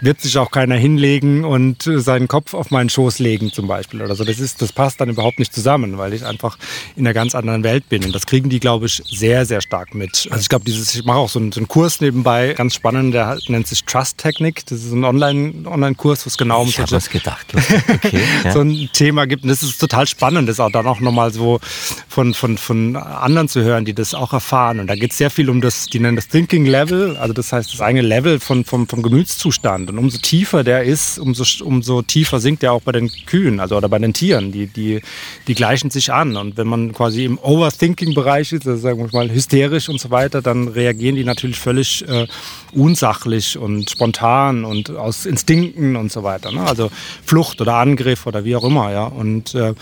[0.00, 4.14] wird sich auch keiner hinlegen und seinen Kopf auf meinen Schoß legen zum Beispiel oder
[4.14, 4.24] so.
[4.24, 6.58] Das, ist, das passt dann überhaupt nicht zusammen, weil ich einfach
[6.96, 8.04] in einer ganz anderen Welt bin.
[8.04, 10.28] Und das kriegen die, glaube ich, sehr, sehr stark mit.
[10.30, 13.14] Also ich glaube, dieses, ich mache auch so einen, so einen, Kurs nebenbei, ganz spannend,
[13.14, 14.64] der nennt sich Trust Technik.
[14.66, 17.46] Das ist ein Online-Kurs, Online was genau um ich solche, gedacht.
[17.54, 18.52] Okay, ja.
[18.52, 19.42] so ein Thema gibt.
[19.42, 21.60] Und das ist total spannend, das auch dann auch nochmal so
[22.08, 24.80] von, von, von anderen zu hören, die das auch erfahren.
[24.80, 27.52] Und da geht es sehr viel um das, die nennen das Thinking Level, also das
[27.52, 29.90] heißt das eigene Level von, vom, vom Gemütszustand.
[29.90, 33.76] Und umso tiefer der ist, umso, umso tiefer sinkt er auch bei den Kühen also,
[33.76, 34.52] oder bei den Tieren.
[34.52, 35.02] Die, die,
[35.48, 36.36] die gleichen sich an.
[36.36, 40.40] Und wenn man quasi im Overthinking-Bereich ist, also sagen wir mal hysterisch und so weiter,
[40.40, 42.28] dann reagieren die natürlich völlig äh,
[42.72, 46.52] unsachlich und spontan und aus Instinkten und so weiter.
[46.52, 46.60] Ne?
[46.60, 46.92] Also
[47.24, 48.92] Flucht oder Angriff oder wie auch immer.
[48.92, 49.06] Ja?
[49.06, 49.74] Und äh,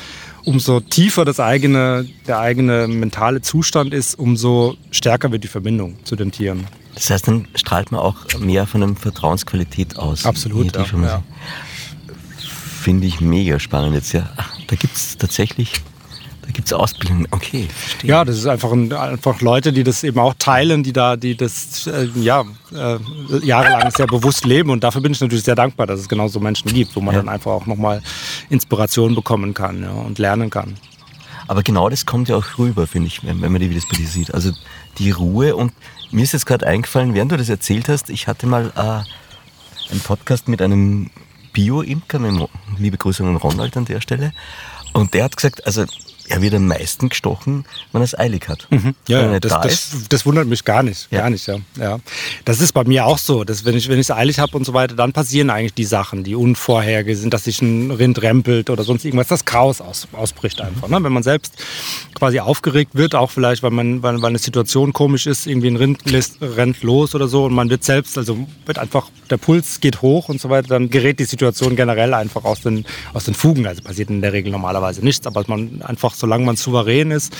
[0.45, 6.17] umso tiefer das eigene, der eigene mentale Zustand ist, umso stärker wird die Verbindung zu
[6.17, 6.67] den Tieren.
[6.95, 10.25] Das heißt, dann strahlt man auch mehr von einer Vertrauensqualität aus.
[10.27, 10.75] Absolut.
[10.75, 11.23] Ja, ja.
[12.81, 14.13] Finde ich mega spannend jetzt.
[14.13, 14.31] Ja.
[14.37, 15.73] Ach, da gibt es tatsächlich
[16.45, 17.27] da gibt es Ausbildung.
[17.31, 18.11] Okay, verstehe.
[18.11, 21.37] Ja, das ist einfach, ein, einfach Leute, die das eben auch teilen, die da, die
[21.37, 22.99] das äh, ja, äh,
[23.43, 24.69] jahrelang sehr bewusst leben.
[24.69, 27.15] Und dafür bin ich natürlich sehr dankbar, dass es genau so Menschen gibt, wo man
[27.15, 27.21] ja.
[27.21, 28.03] dann einfach auch nochmal
[28.51, 30.75] Inspiration bekommen kann ja, und lernen kann.
[31.47, 34.07] Aber genau das kommt ja auch rüber, finde ich, wenn man die Videos bei dir
[34.07, 34.35] sieht.
[34.35, 34.53] Also
[34.99, 35.73] die Ruhe und
[36.15, 40.01] mir ist jetzt gerade eingefallen, während du das erzählt hast, ich hatte mal äh, einen
[40.05, 41.11] Podcast mit einem
[41.53, 42.49] Bio-Imker,
[42.79, 44.33] liebe Grüße an Ronald an der Stelle.
[44.93, 45.85] Und der hat gesagt, also
[46.29, 48.67] er wird am meisten gestochen, wenn er es eilig hat.
[48.71, 48.95] Mhm.
[49.09, 51.09] Ja, ja das, da das, das wundert mich gar nicht.
[51.11, 51.21] Ja.
[51.21, 51.57] Gar nicht, ja.
[51.79, 51.99] ja.
[52.45, 54.65] Das ist bei mir auch so, dass wenn ich wenn ich es eilig habe und
[54.65, 58.71] so weiter, dann passieren eigentlich die Sachen, die unvorhergesehen sind, dass sich ein Rind rempelt
[58.71, 60.89] oder sonst irgendwas, das Chaos aus, ausbricht einfach.
[60.89, 61.03] Ne?
[61.03, 61.55] Wenn man selbst
[62.15, 65.77] quasi aufgeregt wird, auch vielleicht, weil man weil, weil eine Situation komisch ist, irgendwie ein
[65.77, 69.81] Rind lässt, rennt los oder so und man wird selbst, also wird einfach der Puls
[69.81, 73.35] geht hoch und so weiter, dann gerät die Situation generell einfach aus den aus den
[73.35, 73.67] Fugen.
[73.67, 77.37] Also passiert in der Regel normalerweise nichts, aber man einfach, solange man souverän ist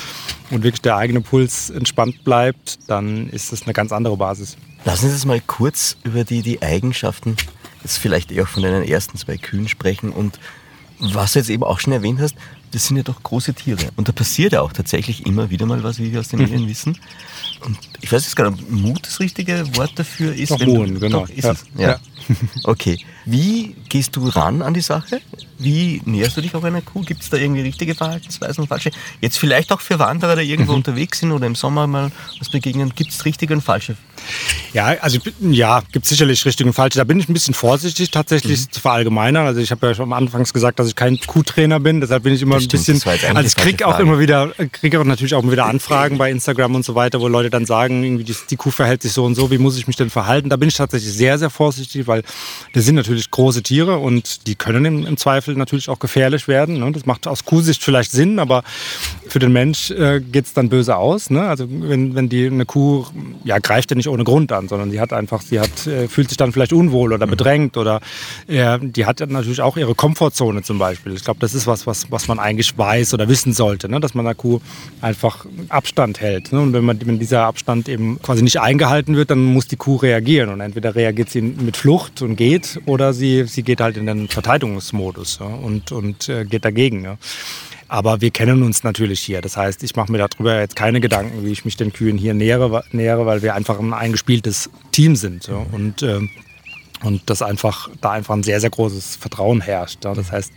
[0.51, 4.57] und wirklich der eigene Puls entspannt bleibt, dann ist das eine ganz andere Basis.
[4.83, 7.35] Lassen Sie uns mal kurz über die, die Eigenschaften,
[7.83, 10.39] jetzt vielleicht eher von deinen ersten zwei Kühen sprechen und
[10.99, 12.35] was du jetzt eben auch schon erwähnt hast,
[12.71, 13.89] das sind ja doch große Tiere.
[13.95, 16.67] Und da passiert ja auch tatsächlich immer wieder mal was, wie wir aus den Medien
[16.67, 16.97] wissen.
[17.65, 20.51] Und ich weiß jetzt gar nicht, ob Mut das richtige Wort dafür ist.
[20.51, 21.21] Doch, Mut, genau.
[21.21, 21.51] Doch, ist Ja.
[21.51, 21.63] es.
[21.77, 21.87] Ja.
[21.89, 21.99] Ja.
[22.63, 22.97] Okay.
[23.25, 25.19] Wie gehst du ran an die Sache?
[25.57, 27.01] Wie näherst du dich auch einer Kuh?
[27.01, 28.91] Gibt es da irgendwie richtige Verhaltensweisen und falsche?
[29.21, 32.91] Jetzt vielleicht auch für Wanderer, die irgendwo unterwegs sind oder im Sommer mal was begegnen.
[32.95, 33.95] Gibt es richtige und falsche?
[34.73, 36.95] Ja, also ja, gibt sicherlich richtig und falsch.
[36.95, 38.71] Da bin ich ein bisschen vorsichtig tatsächlich Mhm.
[38.71, 39.45] zu verallgemeinern.
[39.47, 42.33] Also ich habe ja schon am Anfangs gesagt, dass ich kein Kuhtrainer bin, deshalb bin
[42.33, 43.11] ich immer Das ein stimmt, bisschen.
[43.11, 44.03] Also ich falsche kriege auch Frage.
[44.03, 47.27] immer wieder, kriege auch natürlich auch immer wieder Anfragen bei Instagram und so weiter, wo
[47.27, 49.87] Leute dann sagen, irgendwie die, die Kuh verhält sich so und so, wie muss ich
[49.87, 50.49] mich denn verhalten?
[50.49, 52.14] Da bin ich tatsächlich sehr, sehr vorsichtig, weil
[52.73, 56.79] das sind natürlich große Tiere und die können im, im Zweifel natürlich auch gefährlich werden.
[56.79, 56.91] Ne?
[56.91, 58.63] Das macht aus Kuhsicht vielleicht Sinn, aber
[59.27, 61.29] für den Mensch äh, geht es dann böse aus.
[61.29, 61.41] Ne?
[61.41, 63.05] Also wenn, wenn die eine Kuh
[63.43, 66.29] ja, greift ja nicht ohne Grund an, sondern sie hat einfach, sie hat, äh, fühlt
[66.29, 68.01] sich dann vielleicht unwohl oder bedrängt oder
[68.47, 71.13] äh, die hat natürlich auch ihre Komfortzone zum Beispiel.
[71.13, 73.99] Ich glaube, das ist was, was, was man eigentlich weiß oder wissen sollte, ne?
[73.99, 74.59] dass man einer Kuh
[75.01, 76.51] einfach Abstand hält.
[76.51, 76.61] Ne?
[76.61, 79.97] Und wenn, man, wenn dieser Abstand eben quasi nicht eingehalten wird, dann muss die Kuh
[79.97, 80.49] reagieren.
[80.49, 84.27] Und entweder reagiert sie mit Flucht und geht oder sie, sie geht halt in den
[84.27, 85.47] Verteidigungsmodus ja?
[85.47, 87.03] und, und äh, geht dagegen.
[87.03, 87.17] Ja?
[87.87, 89.41] Aber wir kennen uns natürlich hier.
[89.41, 92.33] Das heißt, ich mache mir darüber jetzt keine Gedanken, wie ich mich den Kühen hier
[92.33, 95.47] nähere, nähere weil wir einfach ein eingespieltes Team sind.
[95.47, 95.65] Ja?
[95.71, 96.29] Und, ähm,
[97.03, 100.03] und das einfach, da einfach ein sehr, sehr großes Vertrauen herrscht.
[100.03, 100.13] Ja?
[100.13, 100.53] Das heißt,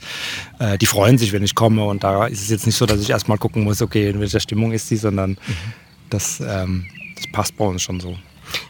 [0.58, 1.84] äh, die freuen sich, wenn ich komme.
[1.84, 4.40] Und da ist es jetzt nicht so, dass ich erstmal gucken muss, okay, in welcher
[4.40, 5.36] Stimmung ist sie, sondern
[6.08, 8.16] das, ähm, das passt bei uns schon so.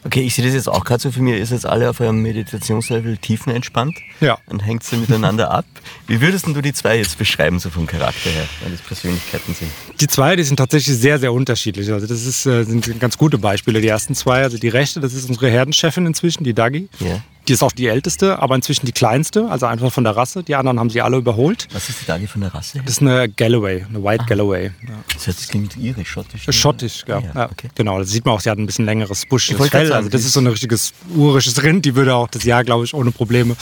[0.03, 1.11] Okay, ich sehe das jetzt auch gerade so.
[1.11, 3.97] Für mich ist jetzt alle auf eurem Meditationslevel tiefenentspannt.
[4.21, 4.37] Ja.
[4.47, 5.65] Dann hängt sie miteinander ab.
[6.07, 9.53] Wie würdest denn du die zwei jetzt beschreiben, so vom Charakter her, weil das Persönlichkeiten
[9.53, 9.71] sind?
[9.99, 11.91] Die zwei, die sind tatsächlich sehr, sehr unterschiedlich.
[11.91, 13.81] Also das ist, äh, sind ganz gute Beispiele.
[13.81, 16.89] Die ersten zwei, also die rechte, das ist unsere Herdenchefin inzwischen, die Dagi.
[16.99, 17.21] Ja.
[17.47, 20.43] Die ist auch die älteste, aber inzwischen die kleinste, also einfach von der Rasse.
[20.43, 21.67] Die anderen haben sie alle überholt.
[21.73, 22.79] Was ist die Dagi von der Rasse?
[22.85, 24.65] Das ist eine Galloway, eine White Galloway.
[24.87, 24.93] Ja.
[25.13, 26.43] Das heißt, das klingt irisch, schottisch.
[26.49, 27.17] Schottisch, ja.
[27.17, 27.49] Ah, ja, ja.
[27.51, 27.69] okay.
[27.73, 29.87] Genau, das sieht man auch, sie hat ein bisschen längeres buschiges Fell.
[29.87, 31.85] sagen, Also das ist so ein richtiges urisches Rind.
[31.85, 33.55] Die würde auch das Jahr, glaube ich, ohne Probleme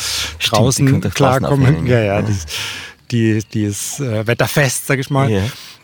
[0.44, 1.88] die draußen klarkommen.
[1.88, 2.22] Ja, ja.
[2.22, 2.50] die, ist-
[3.12, 5.30] die, die ist äh, wetterfest, sag ich mal.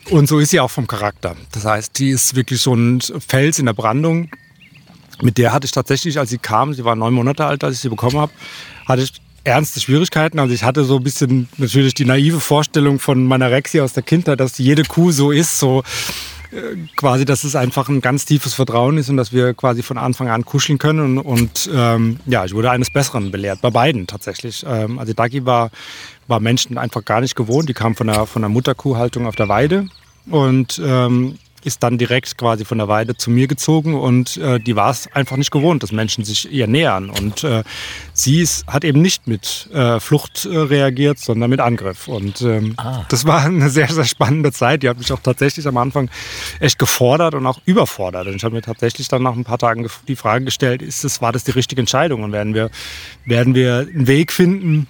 [0.09, 1.37] Und so ist sie auch vom Charakter.
[1.53, 4.29] Das heißt, die ist wirklich so ein Fels in der Brandung.
[5.21, 7.81] Mit der hatte ich tatsächlich, als sie kam, sie war neun Monate alt, als ich
[7.81, 8.31] sie bekommen habe,
[8.85, 10.39] hatte ich ernste Schwierigkeiten.
[10.39, 14.03] Also ich hatte so ein bisschen natürlich die naive Vorstellung von meiner Rexi aus der
[14.03, 15.83] Kindheit, dass jede Kuh so ist, so
[16.51, 19.97] äh, quasi, dass es einfach ein ganz tiefes Vertrauen ist und dass wir quasi von
[19.97, 21.17] Anfang an kuscheln können.
[21.17, 24.63] Und, und ähm, ja, ich wurde eines Besseren belehrt, bei beiden tatsächlich.
[24.67, 25.71] Ähm, also Dagi war,
[26.27, 27.67] war Menschen einfach gar nicht gewohnt.
[27.69, 29.87] Die kam von der, von der Mutterkuhhaltung auf der Weide
[30.29, 34.75] und ähm, ist dann direkt quasi von der Weide zu mir gezogen und äh, die
[34.75, 37.09] war es einfach nicht gewohnt, dass Menschen sich ihr nähern.
[37.09, 37.63] Und äh,
[38.13, 42.07] sie ist, hat eben nicht mit äh, Flucht äh, reagiert, sondern mit Angriff.
[42.07, 43.05] Und ähm, Ah.
[43.09, 44.83] das war eine sehr, sehr spannende Zeit.
[44.83, 46.09] Die hat mich auch tatsächlich am Anfang
[46.59, 48.27] echt gefordert und auch überfordert.
[48.27, 51.21] Und ich habe mir tatsächlich dann nach ein paar Tagen die Frage gestellt, ist das,
[51.21, 52.23] war das die richtige Entscheidung?
[52.23, 52.69] Und werden wir,
[53.25, 54.87] werden wir einen Weg finden,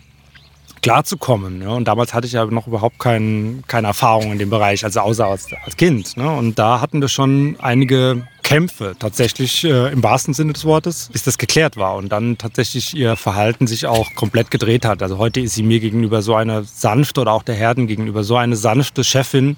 [0.83, 1.61] klarzukommen.
[1.61, 1.69] Ja?
[1.69, 5.25] Und damals hatte ich ja noch überhaupt kein, keine Erfahrung in dem Bereich, also außer
[5.25, 6.15] als, als Kind.
[6.17, 6.29] Ne?
[6.29, 11.23] Und da hatten wir schon einige Kämpfe, tatsächlich äh, im wahrsten Sinne des Wortes, bis
[11.23, 15.01] das geklärt war und dann tatsächlich ihr Verhalten sich auch komplett gedreht hat.
[15.01, 18.35] Also heute ist sie mir gegenüber so eine sanfte oder auch der Herden gegenüber so
[18.35, 19.55] eine sanfte Chefin,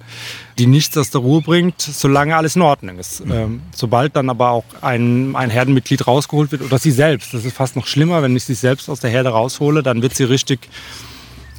[0.58, 3.22] die nichts aus der Ruhe bringt, solange alles in Ordnung ist.
[3.28, 7.56] Ähm, sobald dann aber auch ein, ein Herdenmitglied rausgeholt wird oder sie selbst, das ist
[7.56, 10.60] fast noch schlimmer, wenn ich sie selbst aus der Herde raushole, dann wird sie richtig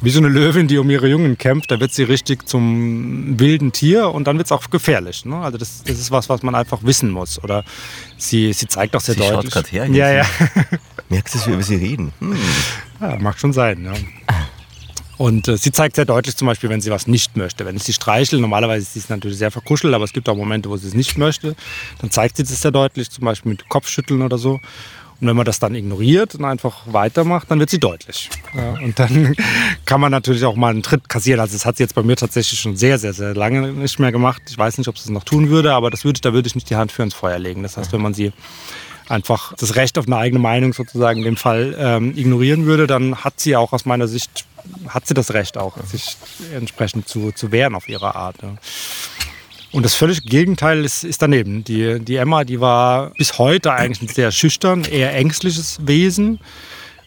[0.00, 3.72] wie so eine Löwin, die um ihre Jungen kämpft, da wird sie richtig zum wilden
[3.72, 5.24] Tier und dann wird es auch gefährlich.
[5.24, 5.36] Ne?
[5.36, 7.42] Also das, das ist was, was man einfach wissen muss.
[7.42, 7.64] Oder
[8.16, 9.52] sie, sie zeigt auch sehr Sie schaut deutlich.
[9.52, 10.26] grad her, ja, ja.
[11.08, 12.12] Merkst du, wie wir über sie reden?
[12.20, 12.36] Hm.
[13.00, 13.84] ja, mag schon sein.
[13.84, 13.94] Ja.
[15.16, 17.66] Und äh, sie zeigt sehr deutlich zum Beispiel, wenn sie was nicht möchte.
[17.66, 20.70] Wenn ich sie streichel, normalerweise ist sie natürlich sehr verkuschelt, aber es gibt auch Momente,
[20.70, 21.56] wo sie es nicht möchte.
[22.00, 24.60] Dann zeigt sie das sehr deutlich, zum Beispiel mit Kopfschütteln oder so.
[25.20, 28.30] Und wenn man das dann ignoriert und einfach weitermacht, dann wird sie deutlich.
[28.54, 29.34] Ja, und dann
[29.84, 31.40] kann man natürlich auch mal einen Tritt kassieren.
[31.40, 34.12] Also das hat sie jetzt bei mir tatsächlich schon sehr, sehr, sehr lange nicht mehr
[34.12, 34.42] gemacht.
[34.48, 36.54] Ich weiß nicht, ob sie es noch tun würde, aber das würde, da würde ich
[36.54, 37.64] nicht die Hand für ins Feuer legen.
[37.64, 38.32] Das heißt, wenn man sie
[39.08, 43.16] einfach das Recht auf eine eigene Meinung sozusagen in dem Fall ähm, ignorieren würde, dann
[43.16, 44.46] hat sie auch aus meiner Sicht,
[44.88, 46.16] hat sie das Recht auch, sich
[46.54, 48.36] entsprechend zu, zu wehren auf ihre Art.
[48.42, 48.54] Ja.
[49.72, 51.64] Und das völlige Gegenteil ist, ist daneben.
[51.64, 56.40] Die, die Emma, die war bis heute eigentlich ein sehr schüchtern, eher ängstliches Wesen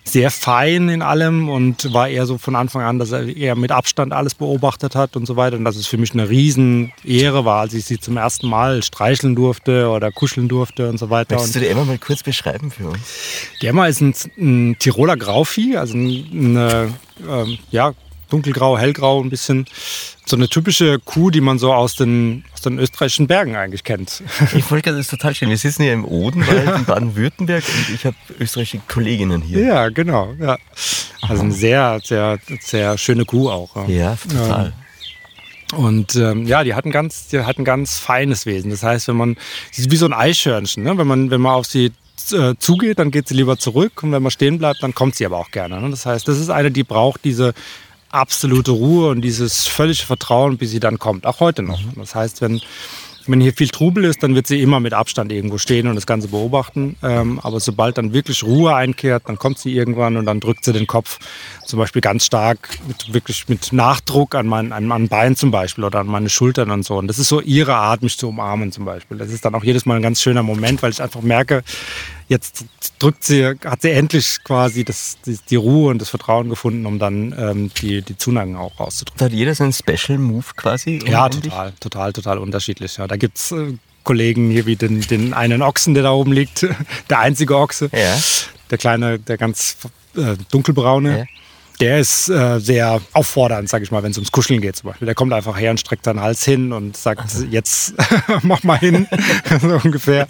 [0.04, 3.72] sehr fein in allem und war eher so von Anfang an, dass er eher mit
[3.72, 5.58] Abstand alles beobachtet hat und so weiter.
[5.58, 9.36] Und dass es für mich eine Riesenehre war, als ich sie zum ersten Mal streicheln
[9.36, 11.36] durfte oder kuscheln durfte und so weiter.
[11.36, 13.00] Möchtest du die Emma mal kurz beschreiben für uns?
[13.62, 16.94] Die Emma ist ein, ein Tiroler Grauvieh, also eine,
[17.28, 17.94] äh, ja,
[18.32, 19.66] dunkelgrau, hellgrau ein bisschen.
[20.26, 24.24] So eine typische Kuh, die man so aus den, aus den österreichischen Bergen eigentlich kennt.
[24.56, 25.50] Ich Volker, das ist total schön.
[25.50, 29.66] Wir sitzen hier im Odenwald in Baden-Württemberg und ich habe österreichische Kolleginnen hier.
[29.66, 30.34] Ja, genau.
[30.40, 30.58] Ja.
[31.22, 33.76] Also eine sehr, sehr, sehr schöne Kuh auch.
[33.88, 34.74] Ja, ja total.
[35.74, 38.72] Und ähm, ja, die hat, ein ganz, die hat ein ganz feines Wesen.
[38.72, 39.38] Das heißt, wenn man,
[39.72, 40.84] sie ist wie so ein Eichhörnchen.
[40.84, 40.98] Ne?
[40.98, 41.92] Wenn, man, wenn man auf sie
[42.34, 44.04] äh, zugeht, dann geht sie lieber zurück.
[44.04, 45.80] Und wenn man stehen bleibt, dann kommt sie aber auch gerne.
[45.82, 45.90] Ne?
[45.90, 47.54] Das heißt, das ist eine, die braucht diese
[48.12, 51.26] absolute Ruhe und dieses völlige Vertrauen, bis sie dann kommt.
[51.26, 51.80] Auch heute noch.
[51.96, 52.62] Das heißt, wenn
[53.28, 56.06] wenn hier viel Trubel ist, dann wird sie immer mit Abstand irgendwo stehen und das
[56.06, 56.96] Ganze beobachten.
[57.04, 60.74] Ähm, aber sobald dann wirklich Ruhe einkehrt, dann kommt sie irgendwann und dann drückt sie
[60.74, 61.20] den Kopf
[61.66, 65.84] zum Beispiel ganz stark, mit, wirklich mit Nachdruck an mein, an mein Bein zum Beispiel
[65.84, 66.98] oder an meine Schultern und so.
[66.98, 69.18] Und das ist so ihre Art, mich zu umarmen zum Beispiel.
[69.18, 71.64] Das ist dann auch jedes Mal ein ganz schöner Moment, weil ich einfach merke,
[72.28, 72.66] jetzt
[73.00, 77.00] drückt sie, hat sie endlich quasi das, die, die Ruhe und das Vertrauen gefunden, um
[77.00, 79.26] dann ähm, die, die Zuneigung auch rauszudrücken.
[79.26, 81.00] Hat jeder seinen Special Move quasi?
[81.06, 82.98] ja, total, total, total unterschiedlich.
[82.98, 83.08] Ja.
[83.08, 86.66] Da gibt es äh, Kollegen hier wie den, den einen Ochsen, der da oben liegt,
[87.10, 87.90] der einzige Ochse.
[87.94, 88.18] Ja.
[88.70, 89.78] Der kleine, der ganz
[90.16, 91.20] äh, dunkelbraune.
[91.20, 91.26] Ja
[91.82, 95.08] der ist äh, sehr auffordernd, sag ich mal, wenn es ums Kuscheln geht zum Beispiel.
[95.08, 97.44] Der kommt einfach her und streckt seinen Hals hin und sagt, also.
[97.46, 97.96] jetzt
[98.44, 99.08] mach mal hin,
[99.62, 100.28] so ungefähr.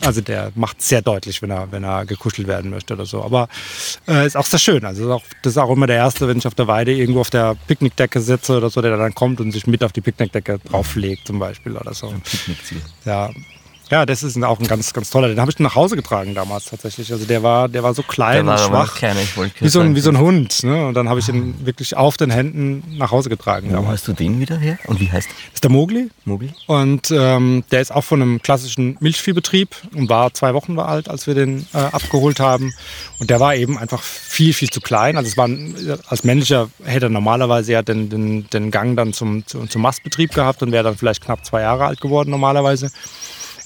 [0.00, 3.22] Also der macht sehr deutlich, wenn er, wenn er gekuschelt werden möchte oder so.
[3.22, 3.48] Aber
[4.06, 4.84] äh, ist auch sehr schön.
[4.84, 7.20] Also ist auch, das ist auch immer der Erste, wenn ich auf der Weide irgendwo
[7.20, 10.60] auf der Picknickdecke sitze oder so, der dann kommt und sich mit auf die Picknickdecke
[10.70, 12.14] drauflegt zum Beispiel oder so.
[12.24, 12.80] Picknickziel.
[13.04, 13.30] Ja,
[13.90, 15.28] ja, das ist auch ein ganz, ganz toller.
[15.28, 17.12] Den habe ich nach Hause getragen damals tatsächlich.
[17.12, 18.96] Also der war, der war so klein der und schwach.
[18.96, 19.20] Kleiner,
[19.60, 20.64] wie, so ein, wie so ein Hund.
[20.64, 20.86] Ne?
[20.86, 23.68] Und dann habe ich ihn wirklich auf den Händen nach Hause getragen.
[23.70, 24.00] Wo damals.
[24.00, 24.78] hast du den wieder her?
[24.86, 25.34] Und wie heißt der?
[25.34, 26.10] Das ist der Mogli.
[26.24, 26.50] Mogli.
[26.66, 31.08] Und ähm, der ist auch von einem klassischen Milchviehbetrieb und war zwei Wochen war alt,
[31.08, 32.74] als wir den äh, abgeholt haben.
[33.20, 35.16] Und der war eben einfach viel, viel zu klein.
[35.16, 35.48] Also es war
[36.08, 40.62] als männlicher hätte er normalerweise ja den, den, den Gang dann zum, zum Mastbetrieb gehabt
[40.62, 42.90] und wäre dann vielleicht knapp zwei Jahre alt geworden normalerweise.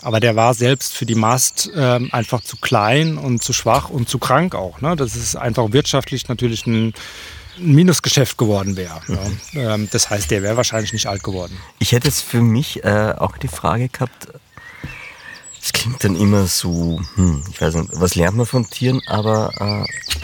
[0.03, 4.09] Aber der war selbst für die Mast äh, einfach zu klein und zu schwach und
[4.09, 4.81] zu krank auch.
[4.81, 4.97] Ne?
[4.97, 6.95] Das ist einfach wirtschaftlich natürlich ein,
[7.61, 9.01] Minusgeschäft geworden wäre.
[9.07, 9.41] Mhm.
[9.53, 9.75] Ja.
[9.75, 11.57] Ähm, das heißt, der wäre wahrscheinlich nicht alt geworden.
[11.79, 14.29] Ich hätte jetzt für mich äh, auch die Frage gehabt,
[15.63, 19.53] es klingt dann immer so, hm, ich weiß nicht, was lernt man von Tieren, aber
[19.61, 20.19] äh,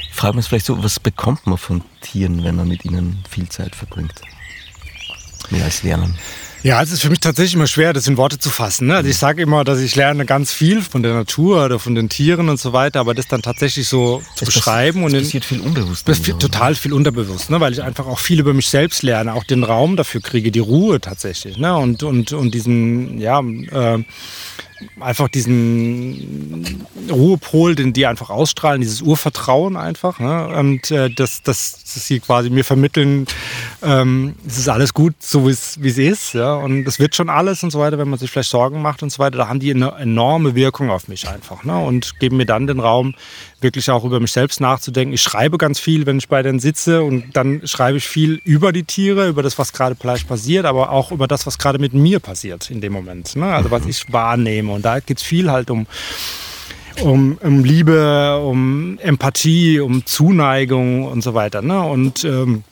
[0.00, 3.48] ich frage mich vielleicht so, was bekommt man von Tieren, wenn man mit ihnen viel
[3.48, 4.20] Zeit verbringt?
[5.50, 6.18] Mehr als lernen.
[6.62, 8.86] Ja, es ist für mich tatsächlich immer schwer, das in Worte zu fassen.
[8.86, 8.96] Ne?
[8.96, 12.08] Also ich sage immer, dass ich lerne ganz viel von der Natur oder von den
[12.08, 15.04] Tieren und so weiter, aber das dann tatsächlich so zu es beschreiben.
[15.06, 16.08] Es passiert viel unbewusst.
[16.08, 17.58] Das viel, total viel unterbewusst, ne?
[17.58, 20.60] weil ich einfach auch viel über mich selbst lerne, auch den Raum dafür kriege, die
[20.60, 21.56] Ruhe tatsächlich.
[21.56, 21.76] Ne?
[21.76, 24.04] Und, und, und diesen, ja, äh,
[25.00, 30.18] einfach diesen Ruhepol, den die einfach ausstrahlen, dieses Urvertrauen einfach.
[30.18, 30.48] Ne?
[30.48, 33.26] Und äh, dass, dass, dass sie quasi mir vermitteln,
[33.82, 36.34] ähm, es ist alles gut, so wie es ist.
[36.34, 36.54] Ja?
[36.54, 39.10] Und es wird schon alles und so weiter, wenn man sich vielleicht Sorgen macht und
[39.10, 39.38] so weiter.
[39.38, 41.64] Da haben die eine enorme Wirkung auf mich einfach.
[41.64, 41.76] Ne?
[41.76, 43.14] Und geben mir dann den Raum,
[43.62, 45.14] wirklich auch über mich selbst nachzudenken.
[45.14, 48.72] Ich schreibe ganz viel, wenn ich bei denen sitze und dann schreibe ich viel über
[48.72, 51.94] die Tiere, über das, was gerade vielleicht passiert, aber auch über das, was gerade mit
[51.94, 53.36] mir passiert in dem Moment.
[53.36, 53.46] Ne?
[53.46, 54.71] Also was ich wahrnehme.
[54.72, 55.86] Und da geht es viel halt um,
[57.02, 61.62] um, um, Liebe, um Empathie, um Zuneigung und so weiter.
[61.62, 61.82] Ne?
[61.82, 62.64] Und ähm,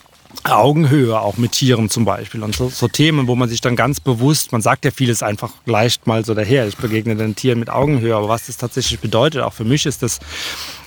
[0.44, 4.00] Augenhöhe auch mit Tieren zum Beispiel und so, so, Themen, wo man sich dann ganz
[4.00, 7.68] bewusst, man sagt ja vieles einfach leicht mal so daher, ich begegne den Tieren mit
[7.68, 10.20] Augenhöhe, aber was das tatsächlich bedeutet, auch für mich ist das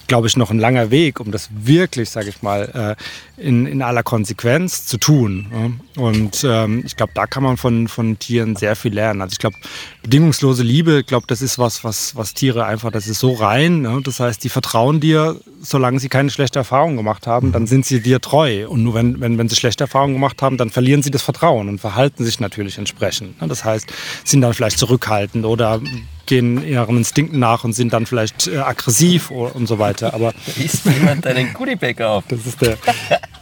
[0.07, 2.95] glaube ich, noch ein langer Weg, um das wirklich, sage ich mal,
[3.37, 5.79] äh, in, in aller Konsequenz zu tun.
[5.95, 9.21] Und ähm, ich glaube, da kann man von, von Tieren sehr viel lernen.
[9.21, 9.55] Also ich glaube,
[10.03, 13.81] bedingungslose Liebe, ich glaube, das ist was, was, was Tiere einfach, das ist so rein.
[13.81, 14.01] Ne?
[14.03, 18.01] Das heißt, die vertrauen dir, solange sie keine schlechte Erfahrung gemacht haben, dann sind sie
[18.01, 18.67] dir treu.
[18.67, 21.69] Und nur wenn, wenn, wenn sie schlechte Erfahrungen gemacht haben, dann verlieren sie das Vertrauen
[21.69, 23.41] und verhalten sich natürlich entsprechend.
[23.41, 23.47] Ne?
[23.47, 23.91] Das heißt,
[24.25, 25.79] sind dann vielleicht zurückhaltend oder
[26.25, 30.13] gehen ihren Instinkten nach und sind dann vielleicht äh, aggressiv und so weiter.
[30.13, 32.25] Aber Isst jemand deinen Goodiebag auf?
[32.27, 32.77] das ist der,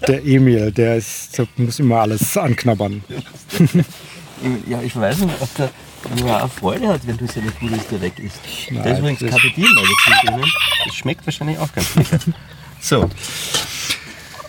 [0.08, 3.04] der Emil, der, ist, der muss immer alles anknabbern.
[4.68, 5.70] Ja, ich weiß nicht, ob der
[6.20, 8.40] nur auch Freude hat, wenn du seine da weg isst.
[8.70, 10.52] da Nein, ist übrigens das- Kapitän-Magazin drinnen.
[10.86, 12.20] Das schmeckt wahrscheinlich auch ganz lecker.
[12.84, 13.08] So,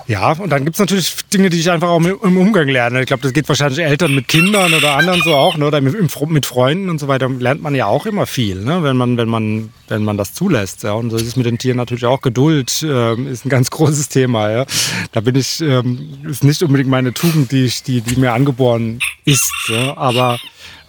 [0.09, 3.01] Ja, und dann gibt es natürlich Dinge, die ich einfach auch im Umgang lerne.
[3.01, 5.67] Ich glaube, das geht wahrscheinlich Eltern mit Kindern oder anderen so auch, ne?
[5.67, 5.95] oder mit,
[6.29, 7.29] mit Freunden und so weiter.
[7.29, 8.83] Lernt man ja auch immer viel, ne?
[8.83, 10.83] wenn, man, wenn, man, wenn man das zulässt.
[10.83, 10.95] Ja?
[10.95, 12.21] Und so ist es mit den Tieren natürlich auch.
[12.23, 14.51] Geduld ähm, ist ein ganz großes Thema.
[14.51, 14.67] Ja?
[15.13, 18.99] Da bin ich, ähm, ist nicht unbedingt meine Tugend, die, ich, die, die mir angeboren
[19.25, 19.53] ist.
[19.69, 19.97] Ja?
[19.97, 20.39] Aber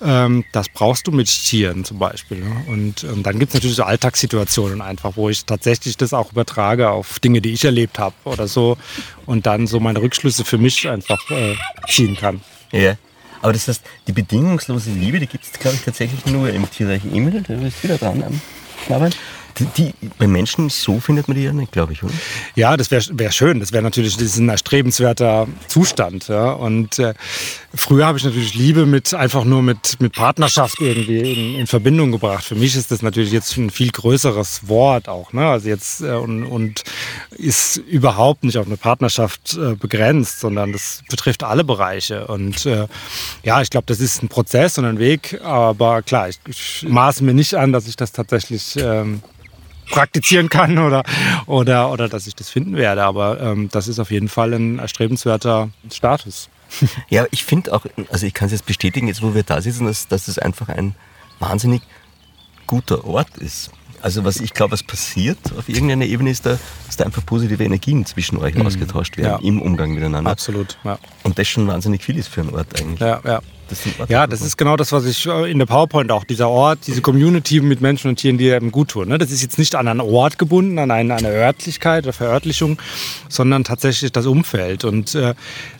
[0.04, 2.40] ähm, das brauchst du mit Tieren zum Beispiel.
[2.40, 2.66] Ne?
[2.68, 6.90] Und ähm, dann gibt es natürlich so Alltagssituationen einfach, wo ich tatsächlich das auch übertrage
[6.90, 8.78] auf Dinge, die ich erlebt habe oder so
[9.26, 11.56] und dann so meine Rückschlüsse für mich einfach äh,
[11.88, 12.42] ziehen kann.
[12.72, 12.96] ja.
[13.44, 17.04] Aber das heißt, die bedingungslose Liebe, die gibt es, glaube ich, tatsächlich nur im Tierreich
[17.04, 17.44] Emil.
[17.46, 18.40] Da bist du wieder dran am
[18.86, 19.14] Knabbern.
[19.60, 22.14] Die, die, bei Menschen, so findet man die ja nicht, glaube ich, oder?
[22.56, 23.60] Ja, das wäre wär schön.
[23.60, 26.30] Das wäre natürlich das ein erstrebenswerter Zustand.
[26.30, 26.54] Ja?
[26.54, 27.14] Und äh,
[27.76, 32.12] früher habe ich natürlich Liebe mit einfach nur mit, mit Partnerschaft irgendwie in, in Verbindung
[32.12, 32.44] gebracht.
[32.44, 35.34] Für mich ist das natürlich jetzt ein viel größeres Wort auch.
[35.34, 35.48] Ne?
[35.48, 36.84] Also jetzt äh, und, und
[37.32, 42.28] ist überhaupt nicht auf eine Partnerschaft äh, begrenzt, sondern das betrifft alle Bereiche.
[42.28, 42.88] Und äh,
[43.44, 45.40] ja, ich glaube, das ist ein Prozess und ein Weg.
[45.44, 49.22] Aber klar, ich, ich maße mir nicht an, dass ich das tatsächlich ähm,
[49.90, 51.04] praktizieren kann oder,
[51.46, 53.04] oder, oder dass ich das finden werde.
[53.04, 56.50] Aber ähm, das ist auf jeden Fall ein erstrebenswerter Status.
[57.10, 59.86] Ja, ich finde auch, also ich kann es jetzt bestätigen, jetzt wo wir da sitzen,
[59.86, 60.96] dass, dass das einfach ein
[61.40, 61.82] wahnsinnig
[62.68, 63.72] guter Ort ist.
[64.02, 67.64] Also was ich glaube, was passiert auf irgendeiner Ebene ist da, dass da einfach positive
[67.64, 69.48] Energien zwischen euch ausgetauscht werden Ja.
[69.48, 70.30] im Umgang miteinander.
[70.32, 70.78] Absolut.
[70.84, 73.00] Ja, Und das schon wahnsinnig viel ist für einen Ort eigentlich.
[73.00, 73.42] ja, ja.
[74.00, 76.80] Ort, Ja, das ist genau das, was ich äh, in der PowerPoint auch, dieser Ort,
[76.88, 79.08] diese Community mit Menschen und Tieren, die einem gut tun.
[79.08, 79.18] ne?
[79.18, 82.78] Das ist jetzt nicht an einen Ort gebunden, an eine, eine Örtlichkeit oder Verörtlichung,
[83.30, 84.84] sondern tatsächlich das Umfeld.
[84.84, 85.34] Und äh,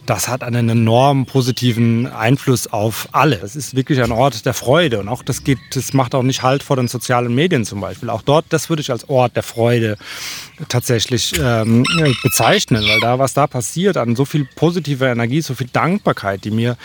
[0.06, 3.38] das hat einen enorm positiven Einfluss auf alle.
[3.38, 5.00] Das ist wirklich ein Ort der Freude.
[5.00, 8.10] Und auch das geht, das macht auch nicht Halt vor den sozialen Medien zum Beispiel.
[8.10, 9.98] Auch dort, das würde ich als Ort der Freude
[10.68, 11.86] tatsächlich ähm,
[12.22, 16.52] bezeichnen, weil da, was da passiert, an so viel positiver Energie, so viel Dankbarkeit, die
[16.52, 16.78] mir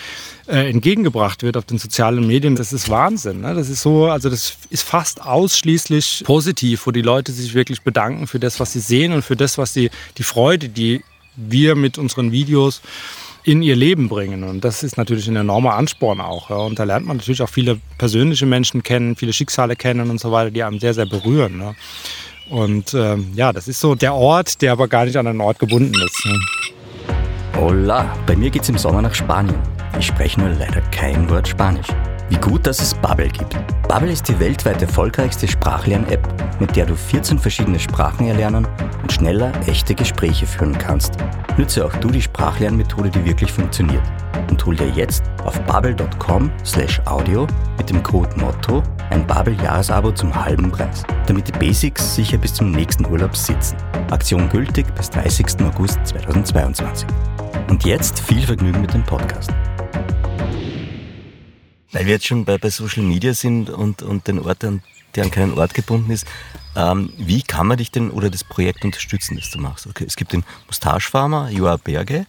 [0.49, 3.43] äh, entgegengebracht wird auf den sozialen Medien, das ist Wahnsinn.
[3.43, 3.55] Ne?
[3.55, 8.27] Das ist so, also das ist fast ausschließlich positiv, wo die Leute sich wirklich bedanken
[8.27, 11.03] für das, was sie sehen und für das, was sie, die Freude, die
[11.37, 12.81] wir mit unseren Videos
[13.45, 14.45] in ihr Leben bringen.
[14.45, 16.51] Und das ist natürlich ein enormer Ansporn auch.
[16.51, 16.57] Ja.
[16.57, 20.33] Und da lernt man natürlich auch viele persönliche Menschen kennen, viele Schicksale kennen und so
[20.33, 21.59] weiter, die einem sehr, sehr berühren.
[21.59, 21.75] Ne.
[22.51, 25.59] Und ähm, ja, das ist so der Ort, der aber gar nicht an einen Ort
[25.59, 26.27] gebunden ist.
[26.27, 26.41] Ne.
[27.57, 29.78] Hola, bei mir geht's im Sommer nach Spanien.
[29.99, 31.89] Ich spreche nur leider kein Wort Spanisch.
[32.29, 33.57] Wie gut, dass es Babbel gibt.
[33.89, 38.67] Babbel ist die weltweit erfolgreichste Sprachlern-App, mit der du 14 verschiedene Sprachen erlernen
[39.01, 41.15] und schneller echte Gespräche führen kannst.
[41.57, 44.03] Nütze auch du die Sprachlernmethode, die wirklich funktioniert.
[44.51, 47.47] Und hol dir jetzt auf babbel.com slash audio
[47.79, 52.71] mit dem Code MOTTO ein Babbel-Jahresabo zum halben Preis, damit die Basics sicher bis zum
[52.71, 53.77] nächsten Urlaub sitzen.
[54.11, 55.47] Aktion gültig bis 30.
[55.63, 57.09] August 2022.
[57.71, 59.51] Und jetzt viel Vergnügen mit dem Podcast.
[61.93, 65.31] Weil wir jetzt schon bei, bei Social Media sind und, und den Ort, der an
[65.31, 66.27] keinen Ort gebunden ist,
[66.79, 69.89] ähm, wie kann man dich denn oder das Projekt unterstützen, das du machst?
[69.89, 72.27] Okay, es gibt den Mustache Farmer, Joa Berge.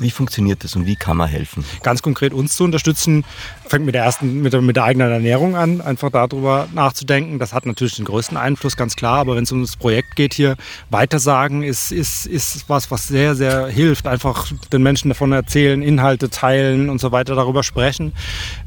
[0.00, 1.64] Wie funktioniert das und wie kann man helfen?
[1.82, 3.24] ganz konkret uns zu unterstützen,
[3.66, 7.38] fängt mit der ersten, mit der, mit der eigenen Ernährung an, einfach darüber nachzudenken.
[7.38, 9.18] Das hat natürlich den größten Einfluss, ganz klar.
[9.18, 10.56] Aber wenn es um das Projekt geht hier,
[10.90, 14.06] weitersagen ist, ist, ist was, was sehr, sehr hilft.
[14.06, 18.12] Einfach den Menschen davon erzählen, Inhalte teilen und so weiter, darüber sprechen,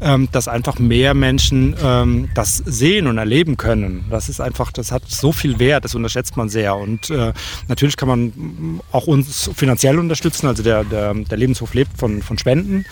[0.02, 4.06] ähm, dass einfach mehr Menschen ähm, das sehen und erleben können.
[4.10, 6.76] Das ist einfach, das hat so viel Wert, das unterschätzt man sehr.
[6.76, 7.34] Und äh,
[7.68, 10.48] natürlich kann man auch uns finanziell unterstützen.
[10.48, 12.86] Also der, der, der Lebenshof lebt von, von Spenden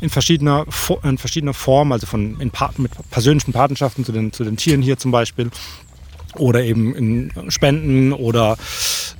[0.00, 0.66] in verschiedener,
[1.02, 4.98] in verschiedener Form, also von in mit persönlichen Patenschaften zu den, zu den Tieren hier
[4.98, 5.50] zum Beispiel.
[6.38, 8.56] Oder eben in Spenden oder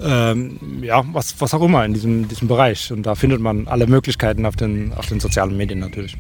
[0.03, 2.93] ähm, ja, was, was auch immer in diesem, diesem Bereich.
[2.93, 6.17] Und da findet man alle Möglichkeiten auf den, auf den sozialen Medien natürlich.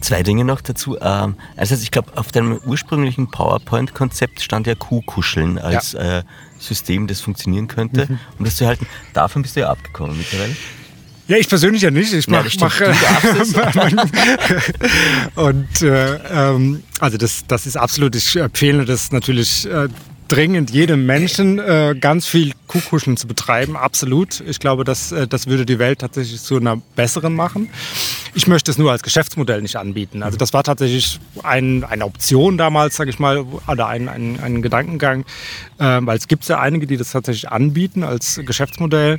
[0.00, 0.98] Zwei Dinge noch dazu.
[1.00, 6.22] Ähm, also ich glaube, auf deinem ursprünglichen PowerPoint-Konzept stand ja Kuhkuscheln als äh,
[6.58, 8.18] System, das funktionieren könnte, Mhm.
[8.38, 8.86] um das zu halten.
[9.14, 10.54] Davon bist du ja abgekommen mittlerweile.
[11.26, 12.12] Ja, ich persönlich ja nicht.
[12.12, 12.80] Ich Nein, mach,
[15.36, 19.88] und äh, ähm, also das, das ist absolut, ich empfehle das natürlich äh,
[20.28, 23.76] dringend jedem Menschen, äh, ganz viel Kuhkuscheln zu betreiben.
[23.76, 24.40] Absolut.
[24.40, 27.68] Ich glaube, das, äh, das würde die Welt tatsächlich zu einer besseren machen.
[28.34, 30.22] Ich möchte es nur als Geschäftsmodell nicht anbieten.
[30.22, 34.62] Also das war tatsächlich ein, eine Option damals, sage ich mal, oder ein, ein, ein
[34.62, 35.24] Gedankengang,
[35.78, 39.18] äh, weil es gibt ja einige, die das tatsächlich anbieten als Geschäftsmodell.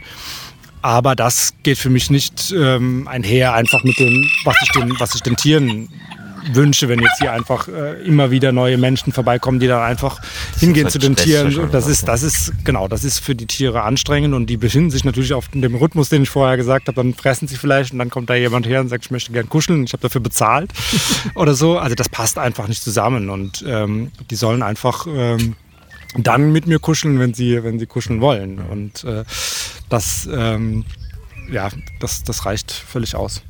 [0.81, 5.15] Aber das geht für mich nicht ähm, einher, einfach mit dem, was ich den, was
[5.15, 5.89] ich den Tieren
[6.53, 10.21] wünsche, wenn jetzt hier einfach äh, immer wieder neue Menschen vorbeikommen, die dann einfach
[10.59, 11.69] hingehen halt zu den Tieren.
[11.71, 15.03] Das ist, das ist, genau, das ist für die Tiere anstrengend und die befinden sich
[15.03, 16.95] natürlich auf dem Rhythmus, den ich vorher gesagt habe.
[16.95, 19.49] Dann fressen sie vielleicht und dann kommt da jemand her und sagt, ich möchte gern
[19.49, 20.71] kuscheln, ich habe dafür bezahlt
[21.35, 21.77] oder so.
[21.77, 25.55] Also das passt einfach nicht zusammen und ähm, die sollen einfach ähm,
[26.17, 28.59] dann mit mir kuscheln, wenn sie, wenn sie kuscheln wollen.
[28.59, 29.23] Und äh,
[29.89, 30.85] das ähm,
[31.51, 31.69] ja,
[31.99, 33.41] das, das reicht völlig aus.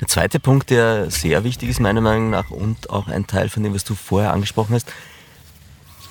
[0.00, 3.62] Der zweite Punkt, der sehr wichtig ist meiner Meinung nach und auch ein Teil von
[3.62, 4.92] dem, was du vorher angesprochen hast,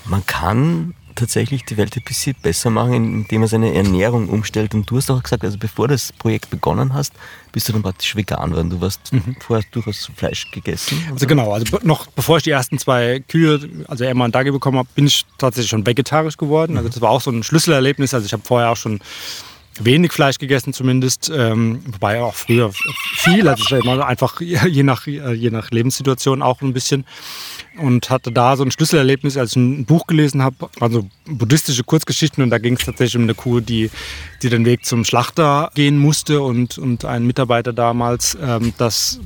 [0.05, 4.73] man kann tatsächlich die Welt ein bisschen besser machen, indem man seine Ernährung umstellt.
[4.73, 7.13] Und du hast auch gesagt, also bevor das Projekt begonnen hast,
[7.51, 8.69] bist du dann praktisch vegan geworden.
[8.69, 9.35] Du warst mhm.
[9.39, 10.97] vorher durchaus Fleisch gegessen.
[11.11, 14.79] Also genau, also noch bevor ich die ersten zwei Kühe, also Emma und Dagi bekommen
[14.79, 16.77] habe, bin ich tatsächlich schon vegetarisch geworden.
[16.77, 18.13] Also das war auch so ein Schlüsselerlebnis.
[18.13, 18.99] Also ich habe vorher auch schon
[19.79, 22.71] wenig Fleisch gegessen zumindest, ähm, wobei auch früher
[23.15, 27.05] viel, also ich immer einfach je nach, je nach Lebenssituation auch ein bisschen.
[27.75, 32.43] Und hatte da so ein Schlüsselerlebnis, als ich ein Buch gelesen habe, also buddhistische Kurzgeschichten.
[32.43, 33.89] Und da ging es tatsächlich um eine Kuh, die,
[34.43, 36.43] die den Weg zum Schlachter gehen musste.
[36.43, 39.19] Und, und ein Mitarbeiter damals ähm, das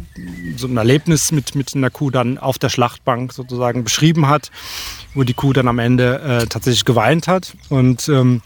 [0.55, 4.49] so ein Erlebnis mit, mit einer Kuh dann auf der Schlachtbank sozusagen beschrieben hat,
[5.13, 7.53] wo die Kuh dann am Ende äh, tatsächlich geweint hat.
[7.67, 8.41] Und ähm,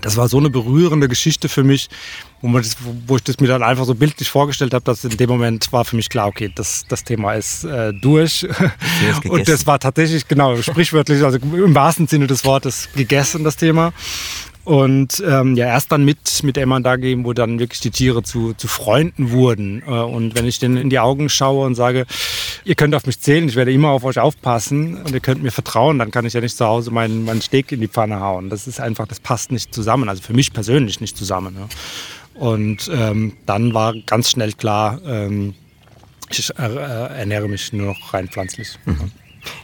[0.00, 1.88] das war so eine berührende Geschichte für mich,
[2.40, 2.76] wo, das,
[3.06, 5.84] wo ich das mir dann einfach so bildlich vorgestellt habe, dass in dem Moment war
[5.84, 8.46] für mich klar, okay, das, das Thema ist äh, durch.
[9.28, 13.92] Und das war tatsächlich, genau, sprichwörtlich, also im wahrsten Sinne des Wortes gegessen, das Thema.
[14.64, 18.22] Und ähm, ja, erst dann mit, mit Emma da gehen, wo dann wirklich die Tiere
[18.22, 19.82] zu, zu Freunden wurden.
[19.86, 22.06] Äh, und wenn ich denen in die Augen schaue und sage,
[22.64, 25.50] ihr könnt auf mich zählen, ich werde immer auf euch aufpassen und ihr könnt mir
[25.50, 28.48] vertrauen, dann kann ich ja nicht zu Hause meinen, meinen Steak in die Pfanne hauen.
[28.48, 30.08] Das ist einfach, das passt nicht zusammen.
[30.08, 31.56] Also für mich persönlich nicht zusammen.
[31.58, 31.68] Ja.
[32.40, 35.54] Und ähm, dann war ganz schnell klar, ähm,
[36.30, 38.78] ich äh, ernähre mich nur noch rein pflanzlich.
[38.86, 39.12] Mhm.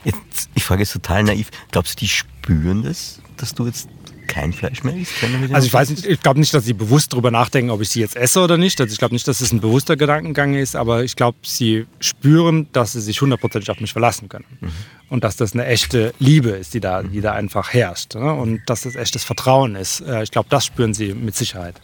[0.05, 3.89] Jetzt, ich frage jetzt total naiv, glaubst du, die spüren das, dass du jetzt
[4.31, 5.13] kein Fleisch mehr isst?
[5.53, 8.01] Also ich weiß nicht, ich glaube nicht, dass sie bewusst darüber nachdenken, ob ich sie
[8.01, 8.81] jetzt esse oder nicht.
[8.81, 12.69] Also ich glaube nicht, dass es ein bewusster Gedankengang ist, aber ich glaube, sie spüren,
[12.73, 14.47] dass sie sich hundertprozentig auf mich verlassen können.
[14.61, 14.71] Mhm.
[15.09, 18.15] Und dass das eine echte Liebe ist, die da, die da einfach herrscht.
[18.15, 18.33] Ne?
[18.33, 20.01] Und dass das echtes Vertrauen ist.
[20.01, 21.81] Äh, ich glaube, das spüren sie mit Sicherheit.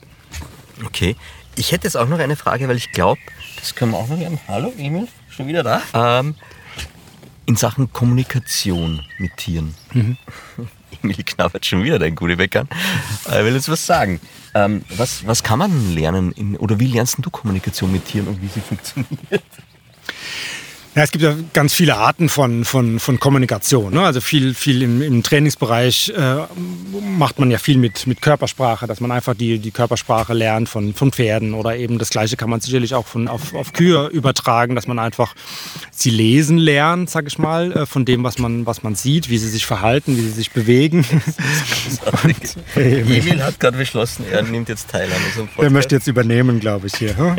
[0.85, 1.17] Okay.
[1.57, 3.21] Ich hätte jetzt auch noch eine Frage, weil ich glaube,
[3.59, 4.39] das können wir auch noch gerne.
[4.47, 5.83] Hallo, Emil, schon wieder da?
[5.95, 6.35] Ähm,
[7.47, 9.75] in Sachen Kommunikation mit Tieren.
[9.93, 10.17] Mhm.
[11.03, 12.69] Emil knabbert schon wieder dein Gullibäck an.
[13.27, 14.21] Er will uns was sagen.
[14.55, 18.41] Ähm, was, was kann man lernen in, oder wie lernst du Kommunikation mit Tieren und
[18.41, 19.45] wie sie funktioniert?
[20.97, 23.93] Ja, es gibt ja ganz viele Arten von, von, von Kommunikation.
[23.93, 24.01] Ne?
[24.01, 26.37] Also viel, viel im, im Trainingsbereich äh,
[27.19, 30.95] macht man ja viel mit, mit Körpersprache, dass man einfach die, die Körpersprache lernt von,
[30.95, 34.75] von Pferden oder eben das Gleiche kann man sicherlich auch von, auf, auf Kühe übertragen,
[34.75, 35.35] dass man einfach
[35.91, 39.37] sie lesen lernt, sag ich mal, äh, von dem, was man, was man sieht, wie
[39.37, 41.05] sie sich verhalten, wie sie sich bewegen.
[42.25, 45.63] Und, Emil hat gerade beschlossen, er nimmt jetzt teil an unserem Podcast.
[45.63, 47.15] Er möchte jetzt übernehmen, glaube ich, hier.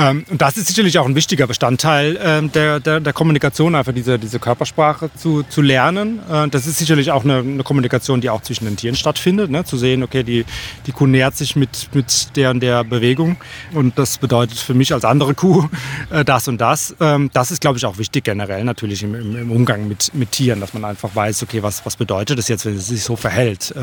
[0.00, 3.92] Ähm, und das ist sicherlich auch ein wichtiger Bestandteil ähm, der, der, der, Kommunikation, einfach
[3.92, 6.20] diese, diese Körpersprache zu, zu lernen.
[6.30, 9.50] Äh, das ist sicherlich auch eine, eine, Kommunikation, die auch zwischen den Tieren stattfindet.
[9.50, 9.64] Ne?
[9.64, 10.46] Zu sehen, okay, die,
[10.86, 13.36] die Kuh nähert sich mit, mit der und der Bewegung
[13.74, 15.68] und das bedeutet für mich als andere Kuh
[16.10, 16.96] äh, das und das.
[16.98, 20.32] Ähm, das ist, glaube ich, auch wichtig generell natürlich im, im, im, Umgang mit, mit
[20.32, 23.16] Tieren, dass man einfach weiß, okay, was, was bedeutet das jetzt, wenn es sich so
[23.16, 23.74] verhält.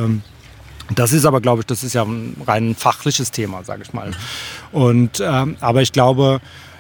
[0.96, 4.12] Das ist aber, glaube ich, das ist ja ein rein fachliches Thema, sage ich mal.
[4.72, 6.40] Und, ähm, aber ich glaube,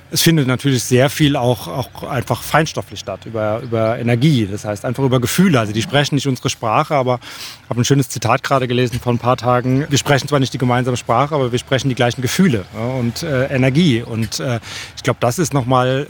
[0.10, 4.86] es findet natürlich sehr viel auch, auch einfach feinstofflich statt, über, über Energie, das heißt
[4.86, 5.60] einfach über Gefühle.
[5.60, 7.20] Also die sprechen nicht unsere Sprache, aber
[7.64, 9.86] ich habe ein schönes Zitat gerade gelesen vor ein paar Tagen.
[9.89, 12.66] Wir sprechen zwar nicht die gemeinsame Sprache, aber wir sprechen die gleichen Gefühle
[12.99, 14.01] und äh, Energie.
[14.01, 14.60] Und äh,
[14.95, 16.08] ich glaube, das ist nochmal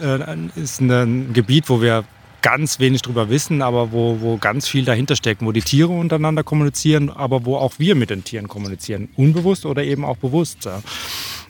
[0.55, 2.03] äh, ist ein Gebiet, wo wir
[2.41, 6.43] ganz wenig drüber wissen, aber wo, wo ganz viel dahinter steckt, wo die Tiere untereinander
[6.43, 10.67] kommunizieren, aber wo auch wir mit den Tieren kommunizieren, unbewusst oder eben auch bewusst.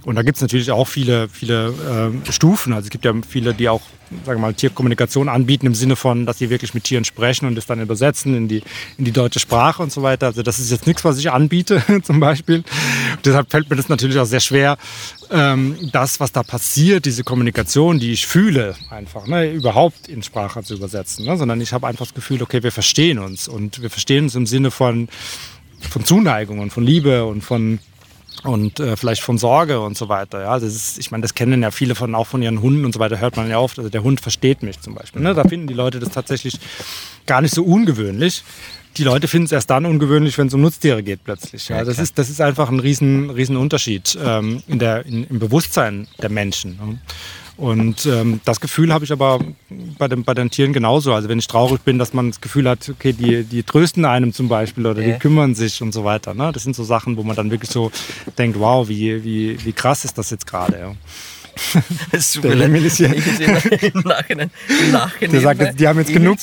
[0.08, 2.72] Und da gibt es natürlich auch viele, viele äh, Stufen.
[2.72, 3.82] Also es gibt ja viele, die auch
[4.26, 7.58] sagen wir mal, Tierkommunikation anbieten im Sinne von, dass sie wirklich mit Tieren sprechen und
[7.58, 8.64] es dann übersetzen in die,
[8.97, 10.28] in die deutsche Sprache und so weiter.
[10.28, 12.60] Also das ist jetzt nichts, was ich anbiete zum Beispiel.
[12.60, 14.78] Und deshalb fällt mir das natürlich auch sehr schwer,
[15.30, 20.64] ähm, das, was da passiert, diese Kommunikation, die ich fühle, einfach ne, überhaupt in Sprache
[20.64, 21.26] zu übersetzen.
[21.26, 21.36] Ne?
[21.36, 24.47] Sondern ich habe einfach das Gefühl, okay, wir verstehen uns und wir verstehen uns im
[24.47, 25.10] Sinne von,
[25.82, 27.80] von Zuneigung und von Liebe und von
[28.44, 30.42] und äh, vielleicht von Sorge und so weiter.
[30.42, 32.94] Ja, das ist, ich meine, das kennen ja viele von auch von ihren Hunden und
[32.94, 33.20] so weiter.
[33.20, 33.78] Hört man ja oft.
[33.78, 35.22] Also der Hund versteht mich zum Beispiel.
[35.22, 35.34] Ne?
[35.34, 36.60] Da finden die Leute das tatsächlich
[37.26, 38.44] gar nicht so ungewöhnlich.
[38.98, 41.70] Die Leute finden es erst dann ungewöhnlich, wenn es um Nutztiere geht plötzlich.
[41.70, 45.40] Ja, das ist das ist einfach ein riesen riesen Unterschied ähm, in der in, im
[45.40, 46.78] Bewusstsein der Menschen.
[46.78, 47.00] Ne?
[47.58, 49.39] Und ähm, das Gefühl habe ich aber
[49.97, 51.14] bei den, bei den Tieren genauso.
[51.14, 54.32] Also wenn ich traurig bin, dass man das Gefühl hat, okay, die, die trösten einem
[54.32, 56.36] zum Beispiel oder die kümmern sich und so weiter.
[56.36, 56.51] Ne?
[56.53, 57.91] Das sind so Sachen, wo man dann wirklich so
[58.38, 60.78] denkt, wow, wie, wie, wie krass ist das jetzt gerade.
[60.80, 60.93] Ja.
[62.20, 63.08] Super, der Emil ist hier.
[63.82, 66.38] Im Nachhinein, im Nachhinein der sagt, jetzt, die haben jetzt genug,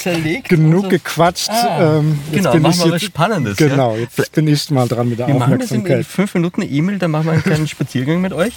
[0.49, 0.89] genug so.
[0.89, 1.51] gequatscht.
[1.51, 3.57] Ah, ähm, genau, machen wir was Spannendes.
[3.57, 5.83] Genau, jetzt bin ich mal dran mit der wir Aufmerksamkeit.
[5.83, 8.55] Machen das in fünf Minuten E-Mail, dann machen wir einen kleinen Spaziergang mit euch.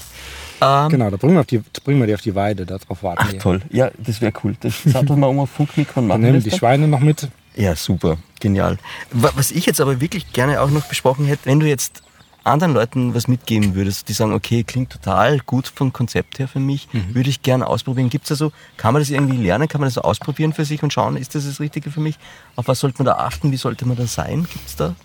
[0.62, 3.32] Ähm, genau, da bringen wir, die, bringen wir, die, auf die Weide, darauf warten Ach,
[3.32, 3.40] wir.
[3.40, 3.62] toll.
[3.70, 4.56] Ja, das wäre cool.
[4.60, 7.28] Das satteln wir um auf Funkmikro und machen Dann nehmen die Schweine noch mit.
[7.56, 8.18] Ja, super.
[8.40, 8.78] Genial.
[9.12, 12.04] Was ich jetzt aber wirklich gerne auch noch besprochen hätte, wenn du jetzt
[12.48, 16.60] anderen Leuten was mitgeben würdest, die sagen, okay, klingt total gut vom Konzept her für
[16.60, 17.14] mich, mhm.
[17.14, 18.10] würde ich gerne ausprobieren.
[18.10, 20.82] Gibt es also, kann man das irgendwie lernen, kann man das so ausprobieren für sich
[20.82, 22.18] und schauen, ist das das Richtige für mich?
[22.56, 24.48] Auf was sollte man da achten, wie sollte man da sein?
[24.52, 24.96] Gibt es da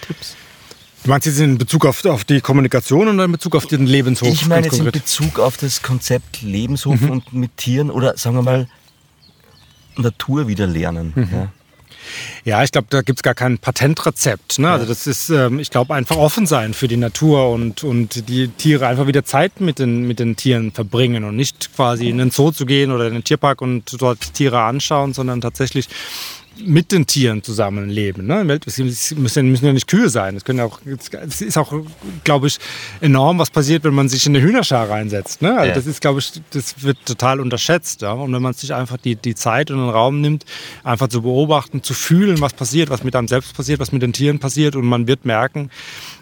[0.00, 0.36] Tipps?
[1.04, 4.28] Du meinst jetzt in Bezug auf, auf die Kommunikation oder in Bezug auf den Lebenshof?
[4.28, 7.10] Ich meine jetzt in Bezug auf das Konzept Lebenshof mhm.
[7.10, 8.68] und mit Tieren oder sagen wir mal
[9.96, 11.12] Natur wieder lernen.
[11.14, 11.28] Mhm.
[11.32, 11.52] Ja.
[12.44, 14.58] Ja, ich glaube, da gibt es gar kein Patentrezept.
[14.58, 14.70] Ne?
[14.70, 18.48] Also das ist, ähm, ich glaube, einfach offen sein für die Natur und, und die
[18.48, 22.30] Tiere einfach wieder Zeit mit den, mit den Tieren verbringen und nicht quasi in den
[22.30, 25.88] Zoo zu gehen oder in den Tierpark und dort Tiere anschauen, sondern tatsächlich
[26.64, 28.26] mit den Tieren zusammenleben.
[28.26, 28.58] Ne?
[28.66, 30.36] Es müssen, müssen ja nicht Kühe sein.
[30.36, 31.72] Es, können auch, es ist auch,
[32.24, 32.58] glaube ich,
[33.00, 35.42] enorm, was passiert, wenn man sich in eine Hühnerschar reinsetzt.
[35.42, 35.56] Ne?
[35.56, 35.74] Also ja.
[35.74, 38.02] Das ist, glaube ich, das wird total unterschätzt.
[38.02, 38.12] Ja?
[38.12, 40.44] Und wenn man sich einfach die, die Zeit und den Raum nimmt,
[40.84, 44.12] einfach zu beobachten, zu fühlen, was passiert, was mit einem selbst passiert, was mit den
[44.12, 44.76] Tieren passiert.
[44.76, 45.70] Und man wird merken,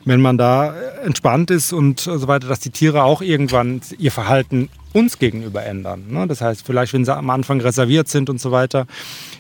[0.05, 0.75] wenn man da
[1.05, 6.05] entspannt ist und so weiter, dass die Tiere auch irgendwann ihr Verhalten uns gegenüber ändern.
[6.09, 6.27] Ne?
[6.27, 8.87] Das heißt, vielleicht, wenn sie am Anfang reserviert sind und so weiter,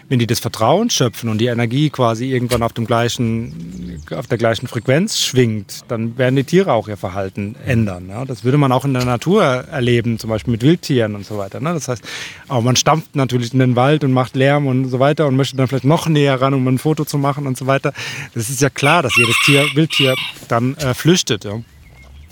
[0.09, 4.39] wenn die das Vertrauen schöpfen und die Energie quasi irgendwann auf, dem gleichen, auf der
[4.39, 8.09] gleichen Frequenz schwingt, dann werden die Tiere auch ihr Verhalten ändern.
[8.11, 8.25] Ja?
[8.25, 11.59] Das würde man auch in der Natur erleben, zum Beispiel mit Wildtieren und so weiter.
[11.61, 11.73] Ne?
[11.73, 12.05] Das heißt,
[12.49, 15.57] aber man stampft natürlich in den Wald und macht Lärm und so weiter und möchte
[15.57, 17.95] dann vielleicht noch näher ran, um ein Foto zu machen und so weiter.
[18.35, 20.15] Das ist ja klar, dass jedes Tier, Wildtier
[20.49, 21.45] dann äh, flüchtet.
[21.45, 21.61] Ja?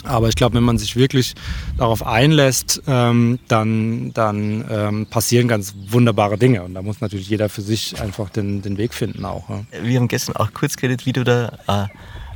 [0.04, 1.34] Aber ich glaube, wenn man sich wirklich
[1.78, 6.62] darauf einlässt, ähm, dann, dann ähm, passieren ganz wunderbare Dinge.
[6.62, 9.48] Und da muss natürlich jeder für sich einfach den, den Weg finden auch.
[9.48, 9.64] Ja.
[9.82, 11.88] Wir haben gestern auch kurz geredet, wie du da äh,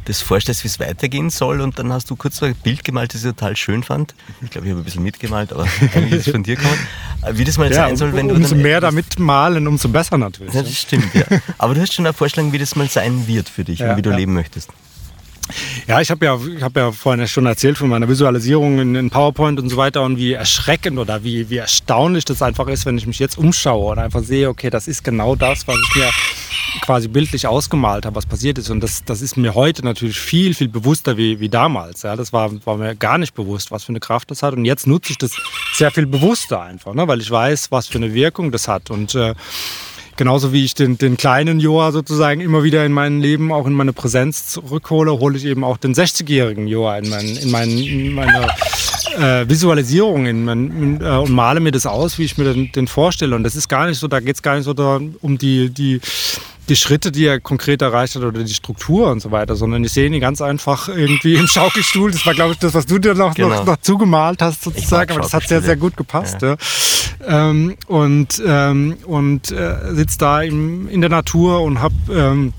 [0.08, 1.60] das vorstellst, wie es weitergehen soll.
[1.60, 4.14] Und dann hast du kurz ein Bild gemalt, das ich total schön fand.
[4.42, 6.78] Ich glaube, ich habe ein bisschen mitgemalt, aber eigentlich ist es von dir gekommen.
[7.22, 8.54] Äh, wie das mal ja, sein soll, wenn umso du.
[8.54, 10.54] Umso mehr damit malen, umso besser natürlich.
[10.54, 11.24] Ja, das stimmt, ja.
[11.58, 13.98] Aber du hast schon eine Vorstellung, wie das mal sein wird für dich ja, und
[13.98, 14.70] wie du leben möchtest.
[15.86, 19.58] Ja, ich habe ja, hab ja vorhin schon erzählt von meiner Visualisierung in, in, PowerPoint
[19.58, 23.06] und so weiter und wie erschreckend oder wie, wie erstaunlich das einfach ist, wenn ich
[23.06, 26.10] mich jetzt umschaue und einfach sehe, okay, das ist genau das, was ich mir
[26.82, 28.70] quasi bildlich ausgemalt habe, was passiert ist.
[28.70, 32.02] Und das, das ist mir heute natürlich viel, viel bewusster wie, wie damals.
[32.02, 34.54] Ja, das war, war mir gar nicht bewusst, was für eine Kraft das hat.
[34.54, 35.32] Und jetzt nutze ich das
[35.74, 37.08] sehr viel bewusster einfach, ne?
[37.08, 38.90] weil ich weiß, was für eine Wirkung das hat.
[38.90, 39.34] Und äh,
[40.18, 43.72] genauso wie ich den, den kleinen Joa sozusagen immer wieder in mein Leben, auch in
[43.72, 48.12] meine Präsenz zurückhole, hole ich eben auch den 60-jährigen Joa in, mein, in, mein, in
[48.12, 48.48] meine
[49.16, 52.88] äh, Visualisierung in mein, äh, und male mir das aus, wie ich mir den, den
[52.88, 53.34] vorstelle.
[53.34, 55.70] Und das ist gar nicht so, da geht es gar nicht so da, um die,
[55.70, 56.00] die
[56.68, 59.92] die Schritte, die er konkret erreicht hat oder die Struktur und so weiter, sondern ich
[59.92, 62.10] sehe ihn ganz einfach irgendwie im Schaukelstuhl.
[62.10, 63.48] Das war, glaube ich, das, was du dir noch, genau.
[63.48, 65.12] noch, noch zugemalt hast, sozusagen.
[65.12, 66.42] Aber das hat sehr, sehr gut gepasst.
[66.42, 66.56] Ja.
[67.26, 67.50] ja.
[67.50, 72.52] Ähm, und ähm, und äh, sitzt da im, in der Natur und habe ähm,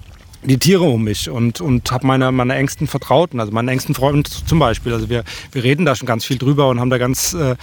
[0.44, 4.28] die Tiere um mich und, und habe meine, meine engsten Vertrauten, also meinen engsten Freund
[4.48, 4.94] zum Beispiel.
[4.94, 7.56] Also wir, wir reden da schon ganz viel drüber und haben da ganz, äh,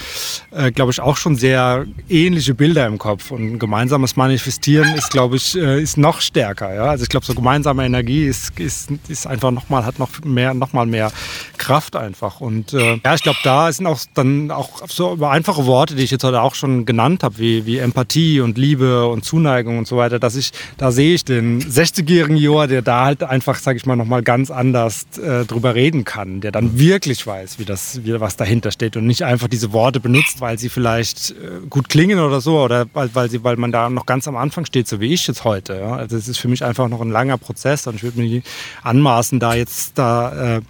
[0.50, 3.30] äh, glaube ich, auch schon sehr ähnliche Bilder im Kopf.
[3.30, 6.74] Und gemeinsames Manifestieren ist, glaube ich, äh, ist noch stärker.
[6.74, 6.84] Ja?
[6.84, 10.74] Also ich glaube, so gemeinsame Energie ist, ist, ist einfach nochmal, hat noch mehr, noch
[10.74, 11.10] mal mehr
[11.56, 12.42] Kraft einfach.
[12.42, 16.10] Und äh, ja, ich glaube, da sind auch dann auch so einfache Worte, die ich
[16.10, 19.96] jetzt heute auch schon genannt habe, wie, wie Empathie und Liebe und Zuneigung und so
[19.96, 23.86] weiter, dass ich, da sehe ich den 60-jährigen Johann Der da halt einfach, sag ich
[23.86, 28.18] mal, nochmal ganz anders äh, drüber reden kann, der dann wirklich weiß, wie das, wie,
[28.20, 32.18] was dahinter steht und nicht einfach diese Worte benutzt, weil sie vielleicht äh, gut klingen
[32.18, 35.00] oder so oder weil, weil, sie, weil man da noch ganz am Anfang steht, so
[35.00, 35.74] wie ich jetzt heute.
[35.74, 35.96] Ja?
[35.96, 38.42] Also es ist für mich einfach noch ein langer Prozess und ich würde nie
[38.82, 40.60] anmaßen, da jetzt da äh,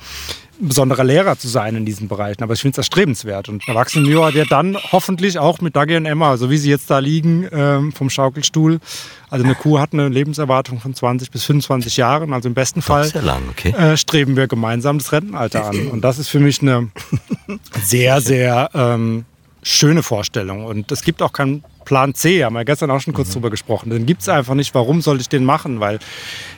[0.58, 2.42] besonderer Lehrer zu sein in diesen Bereichen.
[2.42, 3.48] Aber ich finde es erstrebenswert.
[3.48, 6.98] Und Erwachsenen der dann hoffentlich auch mit Dagi und Emma, so wie sie jetzt da
[6.98, 8.80] liegen ähm, vom Schaukelstuhl.
[9.36, 12.32] Also eine Kuh hat eine Lebenserwartung von 20 bis 25 Jahren.
[12.32, 13.68] Also im besten Fall lang, okay.
[13.72, 15.88] äh, streben wir gemeinsam das Rentenalter an.
[15.88, 16.88] Und das ist für mich eine
[17.84, 19.26] sehr, sehr ähm,
[19.62, 20.64] schöne Vorstellung.
[20.64, 23.32] Und es gibt auch keinen Plan C, haben wir gestern auch schon kurz mhm.
[23.34, 23.90] drüber gesprochen.
[23.90, 24.74] Den gibt es einfach nicht.
[24.74, 25.80] Warum sollte ich den machen?
[25.80, 25.98] Weil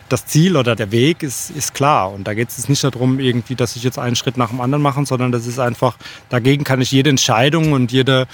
[0.09, 2.13] das Ziel oder der Weg ist, ist klar.
[2.13, 4.83] Und da geht es nicht darum, irgendwie, dass ich jetzt einen Schritt nach dem anderen
[4.83, 5.97] mache, sondern das ist einfach,
[6.29, 8.29] dagegen kann ich jede Entscheidung und jede,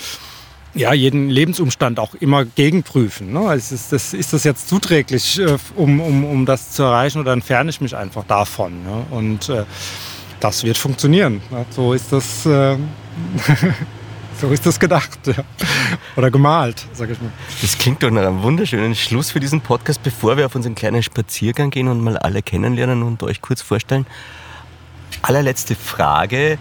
[0.74, 3.32] ja, jeden Lebensumstand auch immer gegenprüfen.
[3.32, 3.54] Ne?
[3.54, 7.32] Ist, das, das, ist das jetzt zuträglich, äh, um, um, um das zu erreichen oder
[7.32, 8.82] entferne ich mich einfach davon?
[8.82, 9.06] Ne?
[9.10, 9.64] Und äh,
[10.40, 11.42] das wird funktionieren.
[11.50, 11.64] Ne?
[11.70, 12.46] So ist das.
[12.46, 12.76] Äh,
[14.40, 15.44] So ist das gedacht ja.
[16.16, 17.30] oder gemalt, sag ich mal.
[17.62, 21.02] Das klingt doch nach einem wunderschönen Schluss für diesen Podcast, bevor wir auf unseren kleinen
[21.02, 24.06] Spaziergang gehen und mal alle kennenlernen und euch kurz vorstellen.
[25.22, 26.58] Allerletzte Frage.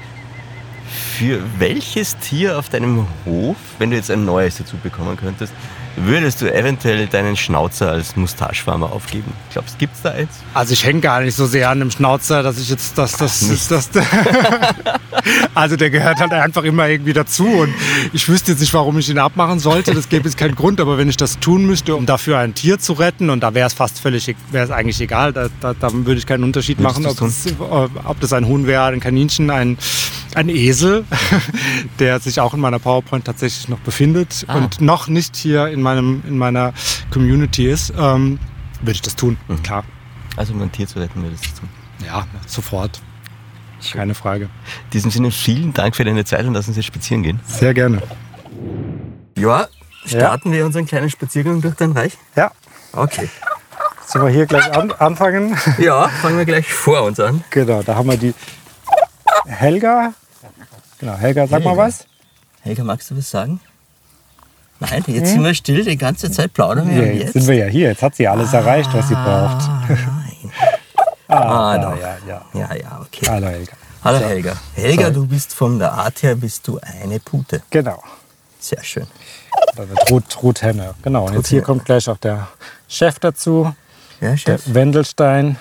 [0.94, 5.54] Für welches Tier auf deinem Hof, wenn du jetzt ein neues dazu bekommen könntest,
[5.96, 9.32] würdest du eventuell deinen Schnauzer als Mustachefarmer aufgeben?
[9.52, 10.32] Glaubst du, gibt es da eins?
[10.54, 13.44] Also ich hänge gar nicht so sehr an dem Schnauzer, dass ich jetzt das, das,
[13.46, 14.06] Ach, das, das
[15.54, 17.74] Also der gehört halt einfach immer irgendwie dazu und
[18.12, 19.94] ich wüsste jetzt nicht, warum ich ihn abmachen sollte.
[19.94, 22.80] Das gäbe jetzt keinen Grund, aber wenn ich das tun müsste, um dafür ein Tier
[22.80, 25.94] zu retten und da wäre es fast völlig, wäre es eigentlich egal, da, da, da,
[25.94, 27.46] würde ich keinen Unterschied Würdest machen, ob, es,
[28.04, 29.78] ob das ein Huhn wäre, ein Kaninchen, ein,
[30.36, 31.06] ein Esel,
[32.00, 34.58] der sich auch in meiner PowerPoint tatsächlich noch befindet ah.
[34.58, 36.73] und noch nicht hier in, meinem, in meiner
[37.11, 38.39] Community ist, ähm,
[38.79, 39.61] würde ich das tun, mhm.
[39.63, 39.84] klar.
[40.36, 41.69] Also um ein Tier zu retten, würdest du das tun?
[42.05, 43.01] Ja, sofort.
[43.91, 44.45] Keine Frage.
[44.45, 47.39] In diesem Sinne vielen Dank für deine Zeit und lass uns jetzt spazieren gehen.
[47.45, 48.01] Sehr gerne.
[49.38, 49.67] Ja,
[50.05, 50.57] starten ja.
[50.57, 52.17] wir unseren kleinen Spaziergang durch dein Reich?
[52.36, 52.51] Ja.
[52.93, 53.29] Okay.
[54.07, 55.57] Sollen wir hier gleich an, anfangen?
[55.79, 57.43] Ja, fangen wir gleich vor uns an.
[57.49, 58.34] Genau, da haben wir die
[59.45, 60.13] Helga.
[60.99, 61.75] Genau, Helga, sag Helga.
[61.75, 62.05] mal was.
[62.61, 63.59] Helga, magst du was sagen?
[64.80, 67.05] Nein, jetzt sind wir still, die ganze Zeit plaudern wir.
[67.05, 69.13] Ja, jetzt, jetzt, sind wir ja hier, jetzt hat sie alles ah, erreicht, was sie
[69.13, 69.67] braucht.
[69.89, 70.51] Nein.
[71.28, 72.45] ah, ah ja, ja.
[72.53, 73.28] Ja, ja, okay.
[73.30, 73.74] Hallo Helga.
[74.03, 74.26] Hallo so.
[74.26, 74.53] Helga.
[74.76, 75.13] Helga, so.
[75.13, 77.61] du bist von der Art her bist du eine Pute.
[77.69, 78.03] Genau.
[78.59, 79.07] Sehr schön.
[79.76, 80.93] Da wird Ruth, Ruth Henne.
[81.01, 81.28] Genau.
[81.28, 82.47] Und jetzt hier kommt gleich auch der
[82.88, 83.74] Chef dazu.
[84.19, 84.63] Ja, Chef.
[84.65, 85.57] Der Wendelstein.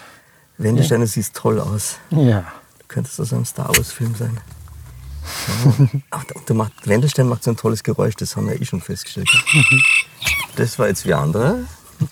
[0.58, 1.98] Wendelstein, du siehst toll aus.
[2.10, 2.44] Ja.
[2.88, 4.38] Könnte das ein Star Wars-Film sein.
[6.10, 9.28] Ach, du macht, Wendelstein macht so ein tolles Geräusch, das haben wir eh schon festgestellt.
[10.56, 11.64] Das war jetzt wie andere.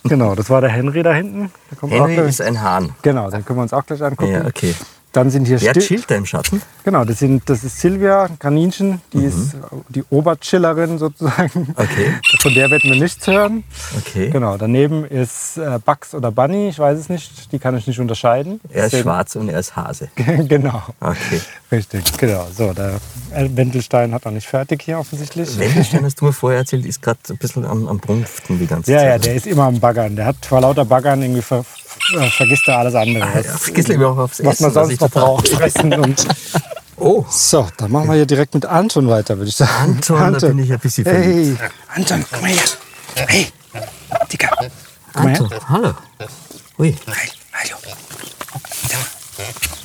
[0.05, 1.51] Genau, das war der Henry da hinten.
[1.81, 2.95] Henry ist ein Hahn.
[3.03, 4.33] Genau, den können wir uns auch gleich angucken.
[4.33, 4.75] Ja, okay.
[5.13, 6.63] Dann sind hier Wer chillt da im Schatten?
[6.85, 9.29] Genau, das, sind, das ist Silvia Kaninchen, die mhm.
[9.29, 9.57] ist
[9.89, 11.75] die Oberchillerin sozusagen.
[11.75, 12.15] Okay.
[12.41, 13.65] Von der werden wir nichts hören.
[13.99, 14.31] Okay.
[14.31, 17.99] Genau, daneben ist äh, Bugs oder Bunny, ich weiß es nicht, die kann ich nicht
[17.99, 18.61] unterscheiden.
[18.69, 20.11] Er ist Deswegen, schwarz und er ist Hase.
[20.17, 20.83] genau.
[21.01, 21.41] Okay.
[21.73, 22.47] Richtig, genau.
[22.57, 23.01] So, der
[23.33, 25.59] Wendelstein hat noch nicht fertig hier offensichtlich.
[25.59, 28.93] Wendelstein, hast du mir vorher erzählt, ist gerade ein bisschen am, am Brunften die ganze
[28.93, 29.09] ja, Zeit.
[29.09, 30.17] Ja, der ist immer am Baggern.
[30.17, 31.63] Der hat vor lauter Baggern irgendwie ver äh,
[32.31, 33.25] vergisst er alles andere.
[33.25, 36.27] Ah, ja, vergiss lieber auch aufs was Essen, man sonst noch braucht, fressen und.
[36.97, 37.25] Oh.
[37.31, 39.95] So, dann machen wir hier direkt mit Anton weiter, würde ich sagen.
[39.95, 40.41] Anton, Anton.
[40.41, 41.61] da bin ich ein bisschen verliebt.
[41.61, 42.63] Hey, Anton, komm mal her.
[43.27, 43.47] Hey,
[44.31, 44.51] Dicker.
[45.15, 45.69] Komm Anton, her.
[45.69, 45.95] hallo.
[46.79, 46.97] Ui.
[47.07, 47.77] Hi, hallo.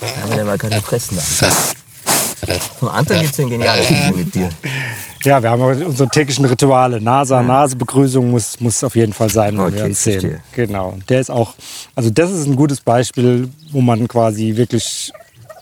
[0.01, 1.47] Ja, der war gerade fressen da.
[2.79, 4.49] Vom Anton gibt es ein geniales Video mit dir.
[5.25, 7.01] Ja, wir haben unsere täglichen Rituale.
[7.01, 10.39] Nase an Nase Begrüßung muss, muss auf jeden Fall sein, wenn okay, wir uns sehen.
[10.53, 10.97] Genau.
[11.09, 11.55] Der ist auch,
[11.95, 15.11] also das ist ein gutes Beispiel, wo man quasi wirklich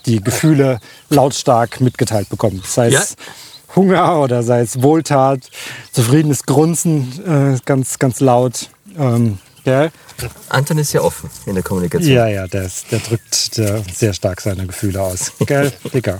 [0.05, 2.65] die Gefühle lautstark mitgeteilt bekommt.
[2.65, 3.75] Sei es ja.
[3.75, 5.49] Hunger oder sei es Wohltat,
[5.93, 8.69] zufriedenes Grunzen, äh, ganz, ganz laut.
[8.97, 9.89] Ähm, ja.
[10.49, 12.13] Anton ist ja offen in der Kommunikation.
[12.13, 15.31] Ja, ja, der, ist, der drückt der sehr stark seine Gefühle aus.
[15.45, 16.19] Gell, Dicker?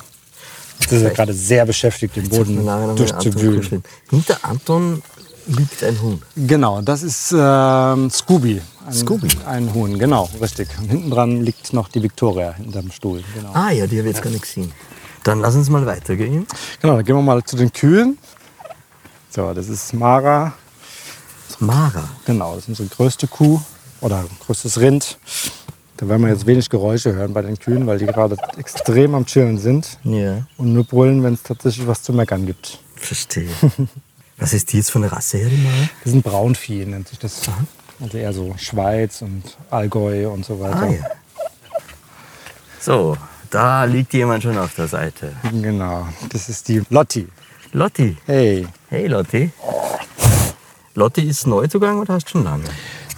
[0.84, 2.66] Jetzt ist er gerade sehr beschäftigt, den Boden
[2.96, 3.84] durchzuwühlen.
[4.10, 5.02] Hinter Anton
[5.48, 6.22] liegt ein Huhn.
[6.36, 8.62] Genau, das ist äh, Scooby.
[8.86, 9.30] Ein, Scooby?
[9.46, 10.68] Ein Huhn, genau, richtig.
[10.80, 13.24] Und hinten dran liegt noch die Victoria hinterm Stuhl.
[13.34, 13.52] Genau.
[13.54, 14.72] Ah ja, die habe ich jetzt gar nicht gesehen.
[15.24, 16.46] Dann lass uns mal weitergehen.
[16.82, 18.18] Genau, dann gehen wir mal zu den Kühen.
[19.30, 20.54] So, das ist Mara.
[21.60, 22.10] Mara?
[22.26, 23.62] Genau, das ist unsere größte Kuh
[24.02, 25.18] oder größtes Rind.
[25.98, 29.26] Da werden wir jetzt wenig Geräusche hören bei den Kühen, weil die gerade extrem am
[29.26, 30.00] Chillen sind.
[30.04, 30.46] Ja.
[30.58, 32.80] Und nur brüllen, wenn es tatsächlich was zu meckern gibt.
[32.96, 33.50] Verstehe.
[34.38, 35.50] was ist die jetzt von der Rasse her?
[36.04, 37.48] Das sind Braunvieh, nennt sich das.
[37.48, 37.66] Aha.
[38.02, 40.82] Also eher so Schweiz und Allgäu und so weiter.
[40.82, 41.06] Ah, ja.
[42.80, 43.16] So,
[43.50, 45.34] da liegt jemand schon auf der Seite.
[45.62, 47.28] Genau, das ist die Lotti.
[47.72, 48.18] Lotti.
[48.26, 49.52] Hey, Hey Lotti.
[50.96, 52.66] Lotti ist Neuzugang oder hast du schon lange?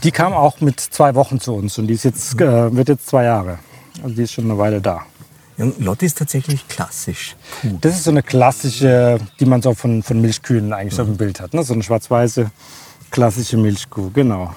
[0.04, 3.08] Die kam auch mit zwei Wochen zu uns und die ist jetzt, äh, wird jetzt
[3.08, 3.60] zwei Jahre.
[4.04, 5.02] Also die ist schon eine Weile da.
[5.58, 7.36] Ja, Lotti ist tatsächlich klassisch.
[7.82, 11.39] Das ist so eine klassische, die man so von, von Milchkühen eigentlich so im Bild
[11.39, 11.54] hat.
[11.54, 11.64] Ne?
[11.64, 12.52] So eine schwarz-weiße
[13.10, 14.54] klassische Milchkuh, genau.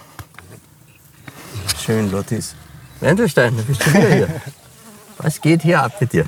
[1.80, 2.56] Schön, Lottis.
[3.00, 4.28] Wendelstein, du bist schon wieder hier.
[5.18, 6.24] Was geht hier ab mit dir?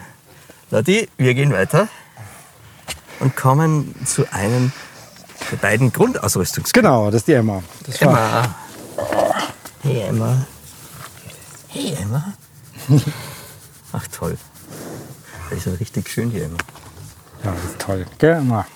[0.71, 1.89] Lotti, wir gehen weiter
[3.19, 4.73] und kommen zu einem
[5.51, 6.73] der beiden Grundausrüstungs...
[6.73, 7.63] Genau, das ist die Emma.
[7.87, 8.55] Das war, Emma.
[9.83, 10.47] Hey Emma.
[11.69, 12.33] Hey Emma.
[13.93, 14.37] Ach toll.
[15.49, 16.59] Das ist ja richtig schön hier Emma.
[17.45, 18.07] ja, das ist toll.
[18.19, 18.67] Gell, Emma?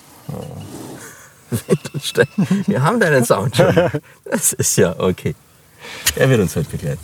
[1.51, 2.27] Wendelstein,
[2.67, 3.73] wir haben deinen Sound schon.
[4.25, 5.35] Das ist ja okay.
[6.15, 6.99] Er wird uns heute begleiten.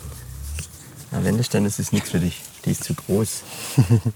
[1.10, 2.42] Na, Wendelstein, das ist nichts für dich.
[2.64, 3.42] Die ist zu groß.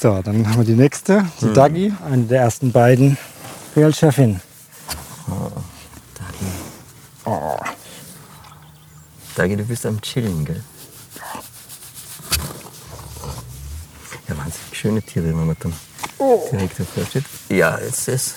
[0.00, 1.54] So, dann haben wir die nächste, die Hm.
[1.54, 3.16] Dagi, eine der ersten beiden
[3.76, 4.40] Realchefin.
[9.36, 10.62] Dagi, du bist am Chillen, gell?
[14.28, 15.72] Ja, wahnsinnig schöne Tiere, wenn man dann
[16.50, 17.24] direkt davor steht.
[17.48, 18.34] Ja, es ist.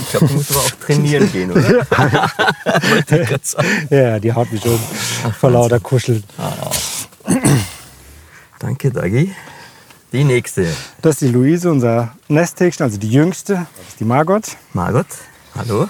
[0.00, 1.86] Ich glaube, du musst aber auch trainieren gehen, oder?
[3.90, 4.78] Ja, die haut mich um
[5.38, 6.24] vor lauter Kuscheln.
[8.58, 9.34] Danke, Dagi.
[10.12, 10.66] Die nächste.
[11.02, 13.54] Das ist die Luise, unser Nesthäkchen, also die jüngste.
[13.54, 14.44] Das ist die Margot.
[14.72, 15.06] Margot,
[15.54, 15.88] hallo.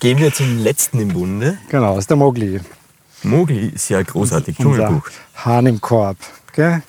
[0.00, 1.58] Gehen wir zum letzten im Bunde.
[1.68, 2.60] Genau, das ist der Mogli.
[3.22, 4.56] Mogli ist ja großartig.
[4.56, 5.08] Dschungelbuch.
[5.36, 6.18] Hahn im Korb.
[6.52, 6.82] Gell?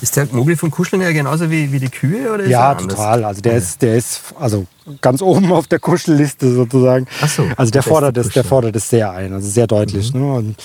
[0.00, 2.32] Ist der Mogli von Kuscheln her genauso wie, wie die Kühe?
[2.32, 3.24] Oder Ja, total.
[3.24, 4.66] Also der ist, der ist also
[5.00, 7.06] ganz oben auf der Kuschelliste sozusagen.
[7.20, 10.12] Ach so, also der fordert es, der fordert es sehr ein, also sehr deutlich.
[10.12, 10.20] Mhm.
[10.20, 10.32] Ne?
[10.34, 10.56] Und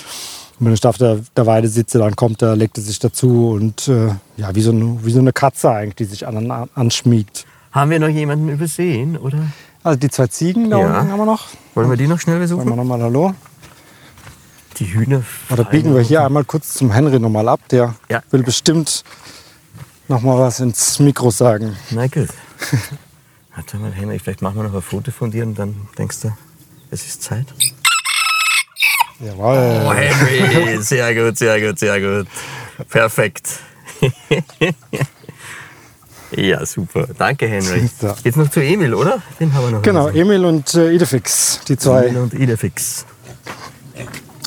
[0.60, 3.52] wenn ich da auf der, der Weide sitze, dann kommt er, legt er sich dazu
[3.52, 6.70] und äh, ja, wie so, eine, wie so eine Katze eigentlich, die sich an, an,
[6.74, 7.46] anschmiegt.
[7.72, 9.18] Haben wir noch jemanden übersehen?
[9.18, 9.40] Oder
[9.84, 10.86] Also die zwei Ziegen da Ja.
[11.00, 11.48] unten haben wir noch.
[11.76, 12.78] wollen wir die noch schnell Sagen wir besuchen?
[12.78, 13.34] nochmal Hallo.
[14.78, 15.24] Die Hühner.
[15.50, 17.62] Oder biegen wir hier einmal kurz zum Henry nochmal ab.
[17.72, 18.22] Der Ja.
[18.32, 19.04] will bestimmt
[20.08, 21.76] noch mal was ins Mikro sagen.
[21.92, 22.30] Na gut.
[23.56, 26.32] Warte mal, Henry, vielleicht machen wir noch ein Foto von dir und dann denkst du,
[26.92, 27.48] es ist Zeit.
[29.20, 29.82] Jawohl.
[29.88, 32.28] Oh, Henry, sehr gut, sehr gut, sehr gut.
[32.90, 33.60] Perfekt.
[36.32, 37.08] ja, super.
[37.18, 37.90] Danke, Henry.
[38.02, 38.14] So.
[38.24, 39.22] Jetzt noch zu Emil, oder?
[39.40, 39.82] Den haben wir noch.
[39.82, 40.26] Genau, übersehen.
[40.28, 42.08] Emil und äh, Idefix, die zwei.
[42.08, 43.06] Emil und Idefix.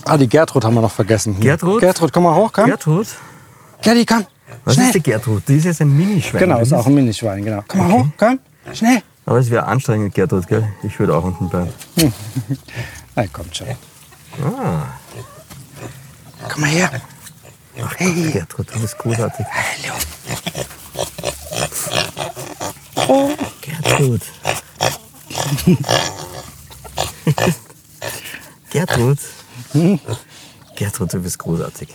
[0.05, 1.39] Ah, die Gertrud haben wir noch vergessen.
[1.41, 1.81] Gertrud?
[1.81, 2.67] Gertrud, komm mal hoch, komm.
[2.67, 3.07] Gertrud?
[3.83, 4.27] Gerdi, komm.
[4.65, 4.87] Was Schnell.
[4.87, 5.43] ist die Gertrud?
[5.47, 6.41] Die ist jetzt ein Minischwein.
[6.41, 7.63] Genau, ist auch ein Minischwein, genau.
[7.69, 8.39] Komm mal hoch, komm.
[8.73, 9.03] Schnell.
[9.27, 10.67] Aber es wäre anstrengend, Gertrud, gell?
[10.83, 11.73] Ich würde auch unten bleiben.
[13.15, 13.69] Nein, kommt schon.
[14.43, 14.87] Ah,
[16.49, 16.91] Komm mal her.
[17.85, 19.47] Ach Gott, Gertrud, du bist großartig.
[19.51, 19.95] Hallo.
[23.61, 24.21] Gertrud.
[28.71, 29.19] Gertrud.
[30.77, 31.89] Gertrud, du bist großartig.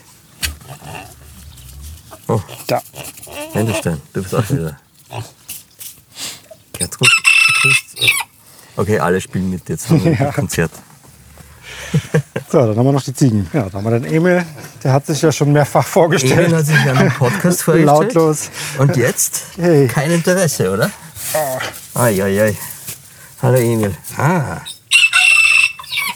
[2.27, 2.81] Oh, Da.
[3.53, 4.77] Wendelstein, du bist auch wieder.
[6.73, 8.13] Gertrud, du grüßt.
[8.77, 10.31] Okay, alle spielen mit jetzt wir Ja.
[10.31, 10.71] Konzert.
[12.51, 13.49] So, dann haben wir noch die Ziegen.
[13.53, 14.45] Ja, dann haben wir den Emil.
[14.85, 16.37] Der hat sich ja schon mehrfach vorgestellt.
[16.45, 18.13] Emil hat sich ja einen Podcast vorgestellt.
[18.13, 18.51] Lautlos.
[18.77, 19.41] Und jetzt?
[19.57, 19.87] Hey.
[19.87, 20.91] Kein Interesse, oder?
[21.95, 22.57] Ai, ai, ai.
[23.41, 23.97] Hallo Emil.
[24.15, 24.57] Ah.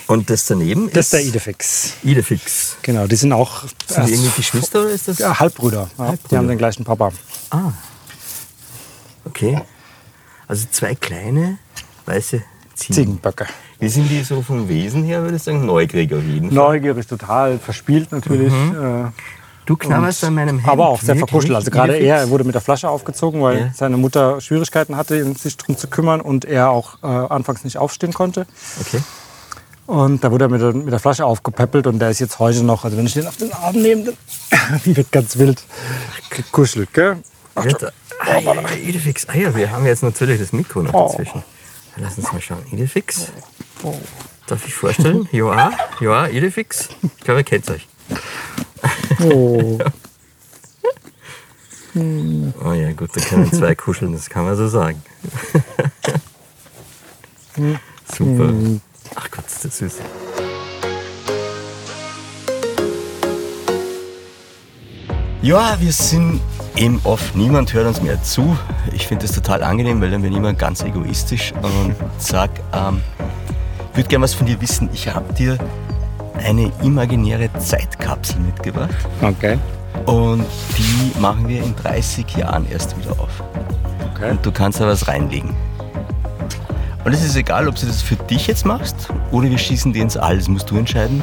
[0.06, 1.94] Und das daneben Das ist der Idefix.
[2.04, 2.76] Idefix.
[2.84, 5.18] Genau, die sind auch Sind die irgendwie Geschwister oder ist das?
[5.18, 5.90] ja, Halbbrüder.
[5.98, 6.38] Ja, Die Halbbrüder.
[6.38, 7.12] haben den gleichen Papa.
[7.50, 7.72] Ah.
[9.26, 9.60] Okay.
[10.48, 11.58] Also zwei kleine
[12.06, 12.44] weiße.
[12.80, 13.46] Ziegenböcke.
[13.80, 15.66] Wie sind die so vom Wesen her, würde ich sagen?
[15.66, 16.56] Neugierig auf jeden Fall.
[16.56, 18.52] Neugierig, total verspielt natürlich.
[18.54, 19.06] Mhm.
[19.08, 19.12] Äh,
[19.66, 20.68] Du knabberst an meinem Hemd.
[20.68, 21.54] aber auch sehr verkuschelt.
[21.54, 23.72] Also gerade er, er wurde mit der Flasche aufgezogen, weil Ja.
[23.76, 28.12] seine Mutter Schwierigkeiten hatte, sich darum zu kümmern und er auch äh, anfangs nicht aufstehen
[28.12, 28.48] konnte.
[28.82, 29.00] Okay.
[29.86, 32.64] Und da wurde er mit der, mit der Flasche aufgepäppelt und der ist jetzt heute
[32.64, 34.14] noch, also wenn ich den auf den Arm nehme,
[34.50, 35.62] dann wird ganz wild
[36.32, 37.18] gekuschelt, gell?
[37.56, 38.54] Ja,
[38.84, 39.28] Idefix.
[39.30, 41.16] Ah ja, wir haben jetzt natürlich das Mikro noch Oh.
[42.00, 42.66] Lass uns mal schauen.
[42.72, 43.28] Idefix.
[44.48, 45.28] Darf ich vorstellen?
[45.32, 46.90] Joa, Joa, Idefix.
[47.18, 47.88] Ich glaube, ihr kennt euch.
[49.22, 49.78] Oh.
[51.96, 55.02] Oh ja, gut, da können zwei kuscheln, das kann man so sagen.
[58.16, 58.54] Super.
[59.16, 59.96] Ach Gott, ist das süß.
[65.42, 66.42] Ja, wir sind
[66.76, 68.58] Eben oft, niemand hört uns mehr zu.
[68.94, 73.02] Ich finde das total angenehm, weil dann bin ich immer ganz egoistisch und sag, ähm,
[73.92, 74.90] ich würde gerne was von dir wissen.
[74.94, 75.58] Ich habe dir
[76.38, 78.96] eine imaginäre Zeitkapsel mitgebracht.
[79.22, 79.58] Okay.
[80.06, 80.46] Und
[80.78, 83.44] die machen wir in 30 Jahren erst wieder auf.
[84.14, 84.32] okay.
[84.32, 85.56] Und du kannst da was reinlegen.
[87.04, 90.00] Und es ist egal, ob du das für dich jetzt machst oder wir schießen die
[90.00, 90.38] ins All.
[90.38, 91.22] Das musst du entscheiden.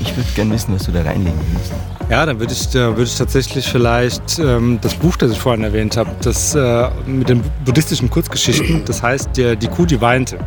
[0.00, 1.72] Ich würde gerne wissen, was du da reinlegen willst.
[2.10, 5.62] Ja, dann würde ich, äh, würd ich tatsächlich vielleicht ähm, das Buch, das ich vorhin
[5.62, 10.38] erwähnt habe, das äh, mit den buddhistischen Kurzgeschichten, das heißt die, die Kuh, die weinte.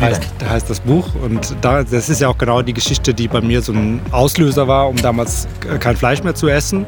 [0.00, 1.08] Heißt, heißt das Buch.
[1.22, 4.68] Und da, das ist ja auch genau die Geschichte, die bei mir so ein Auslöser
[4.68, 6.86] war, um damals äh, kein Fleisch mehr zu essen.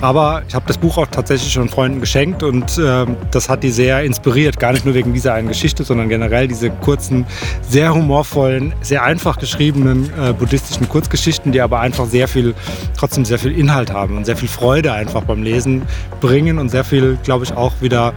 [0.00, 3.70] Aber ich habe das Buch auch tatsächlich schon Freunden geschenkt und äh, das hat die
[3.70, 4.58] sehr inspiriert.
[4.58, 7.26] Gar nicht nur wegen dieser einen Geschichte, sondern generell diese kurzen,
[7.68, 12.54] sehr humorvollen, sehr einfach geschriebenen äh, buddhistischen Kurzgeschichten, die aber einfach sehr viel,
[12.96, 15.82] trotzdem sehr viel Inhalt haben und sehr viel Freude einfach beim Lesen
[16.20, 18.12] bringen und sehr viel, glaube ich, auch wieder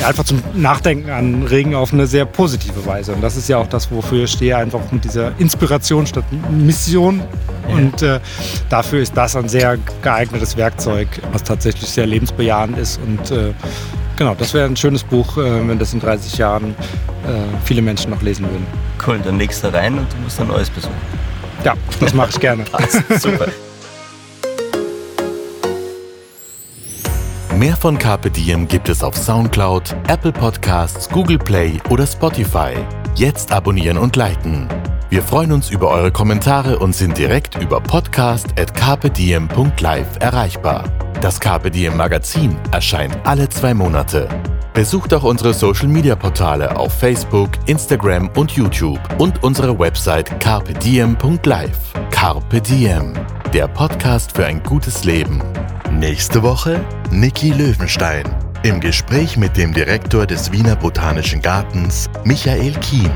[0.00, 3.12] ja, einfach zum Nachdenken anregen auf eine sehr positive Weise.
[3.12, 7.22] Und das ist ja auch das, wofür ich stehe, einfach mit dieser Inspiration statt Mission.
[7.68, 8.20] Und äh,
[8.68, 13.00] dafür ist das ein sehr geeignetes Werkzeug, was tatsächlich sehr lebensbejahend ist.
[13.06, 13.52] Und äh,
[14.16, 18.10] genau, das wäre ein schönes Buch, äh, wenn das in 30 Jahren äh, viele Menschen
[18.10, 18.66] noch lesen würden.
[19.06, 20.94] Cool, dann legst du rein und du musst ein neues besuchen.
[21.64, 22.64] Ja, das mache ich gerne.
[22.72, 23.46] Passt, super.
[27.56, 32.74] Mehr von Carpe Diem gibt es auf Soundcloud, Apple Podcasts, Google Play oder Spotify.
[33.16, 34.66] Jetzt abonnieren und liken.
[35.08, 40.82] Wir freuen uns über eure Kommentare und sind direkt über podcast.carpediem.live erreichbar.
[41.20, 44.28] Das Diem Magazin erscheint alle zwei Monate.
[44.72, 51.78] Besucht auch unsere Social Media Portale auf Facebook, Instagram und YouTube und unsere Website carpediem.live.
[52.10, 53.12] Carpe Diem,
[53.52, 55.40] der Podcast für ein gutes Leben.
[55.92, 58.24] Nächste Woche Niki Löwenstein
[58.64, 63.10] im Gespräch mit dem Direktor des Wiener Botanischen Gartens, Michael Kien.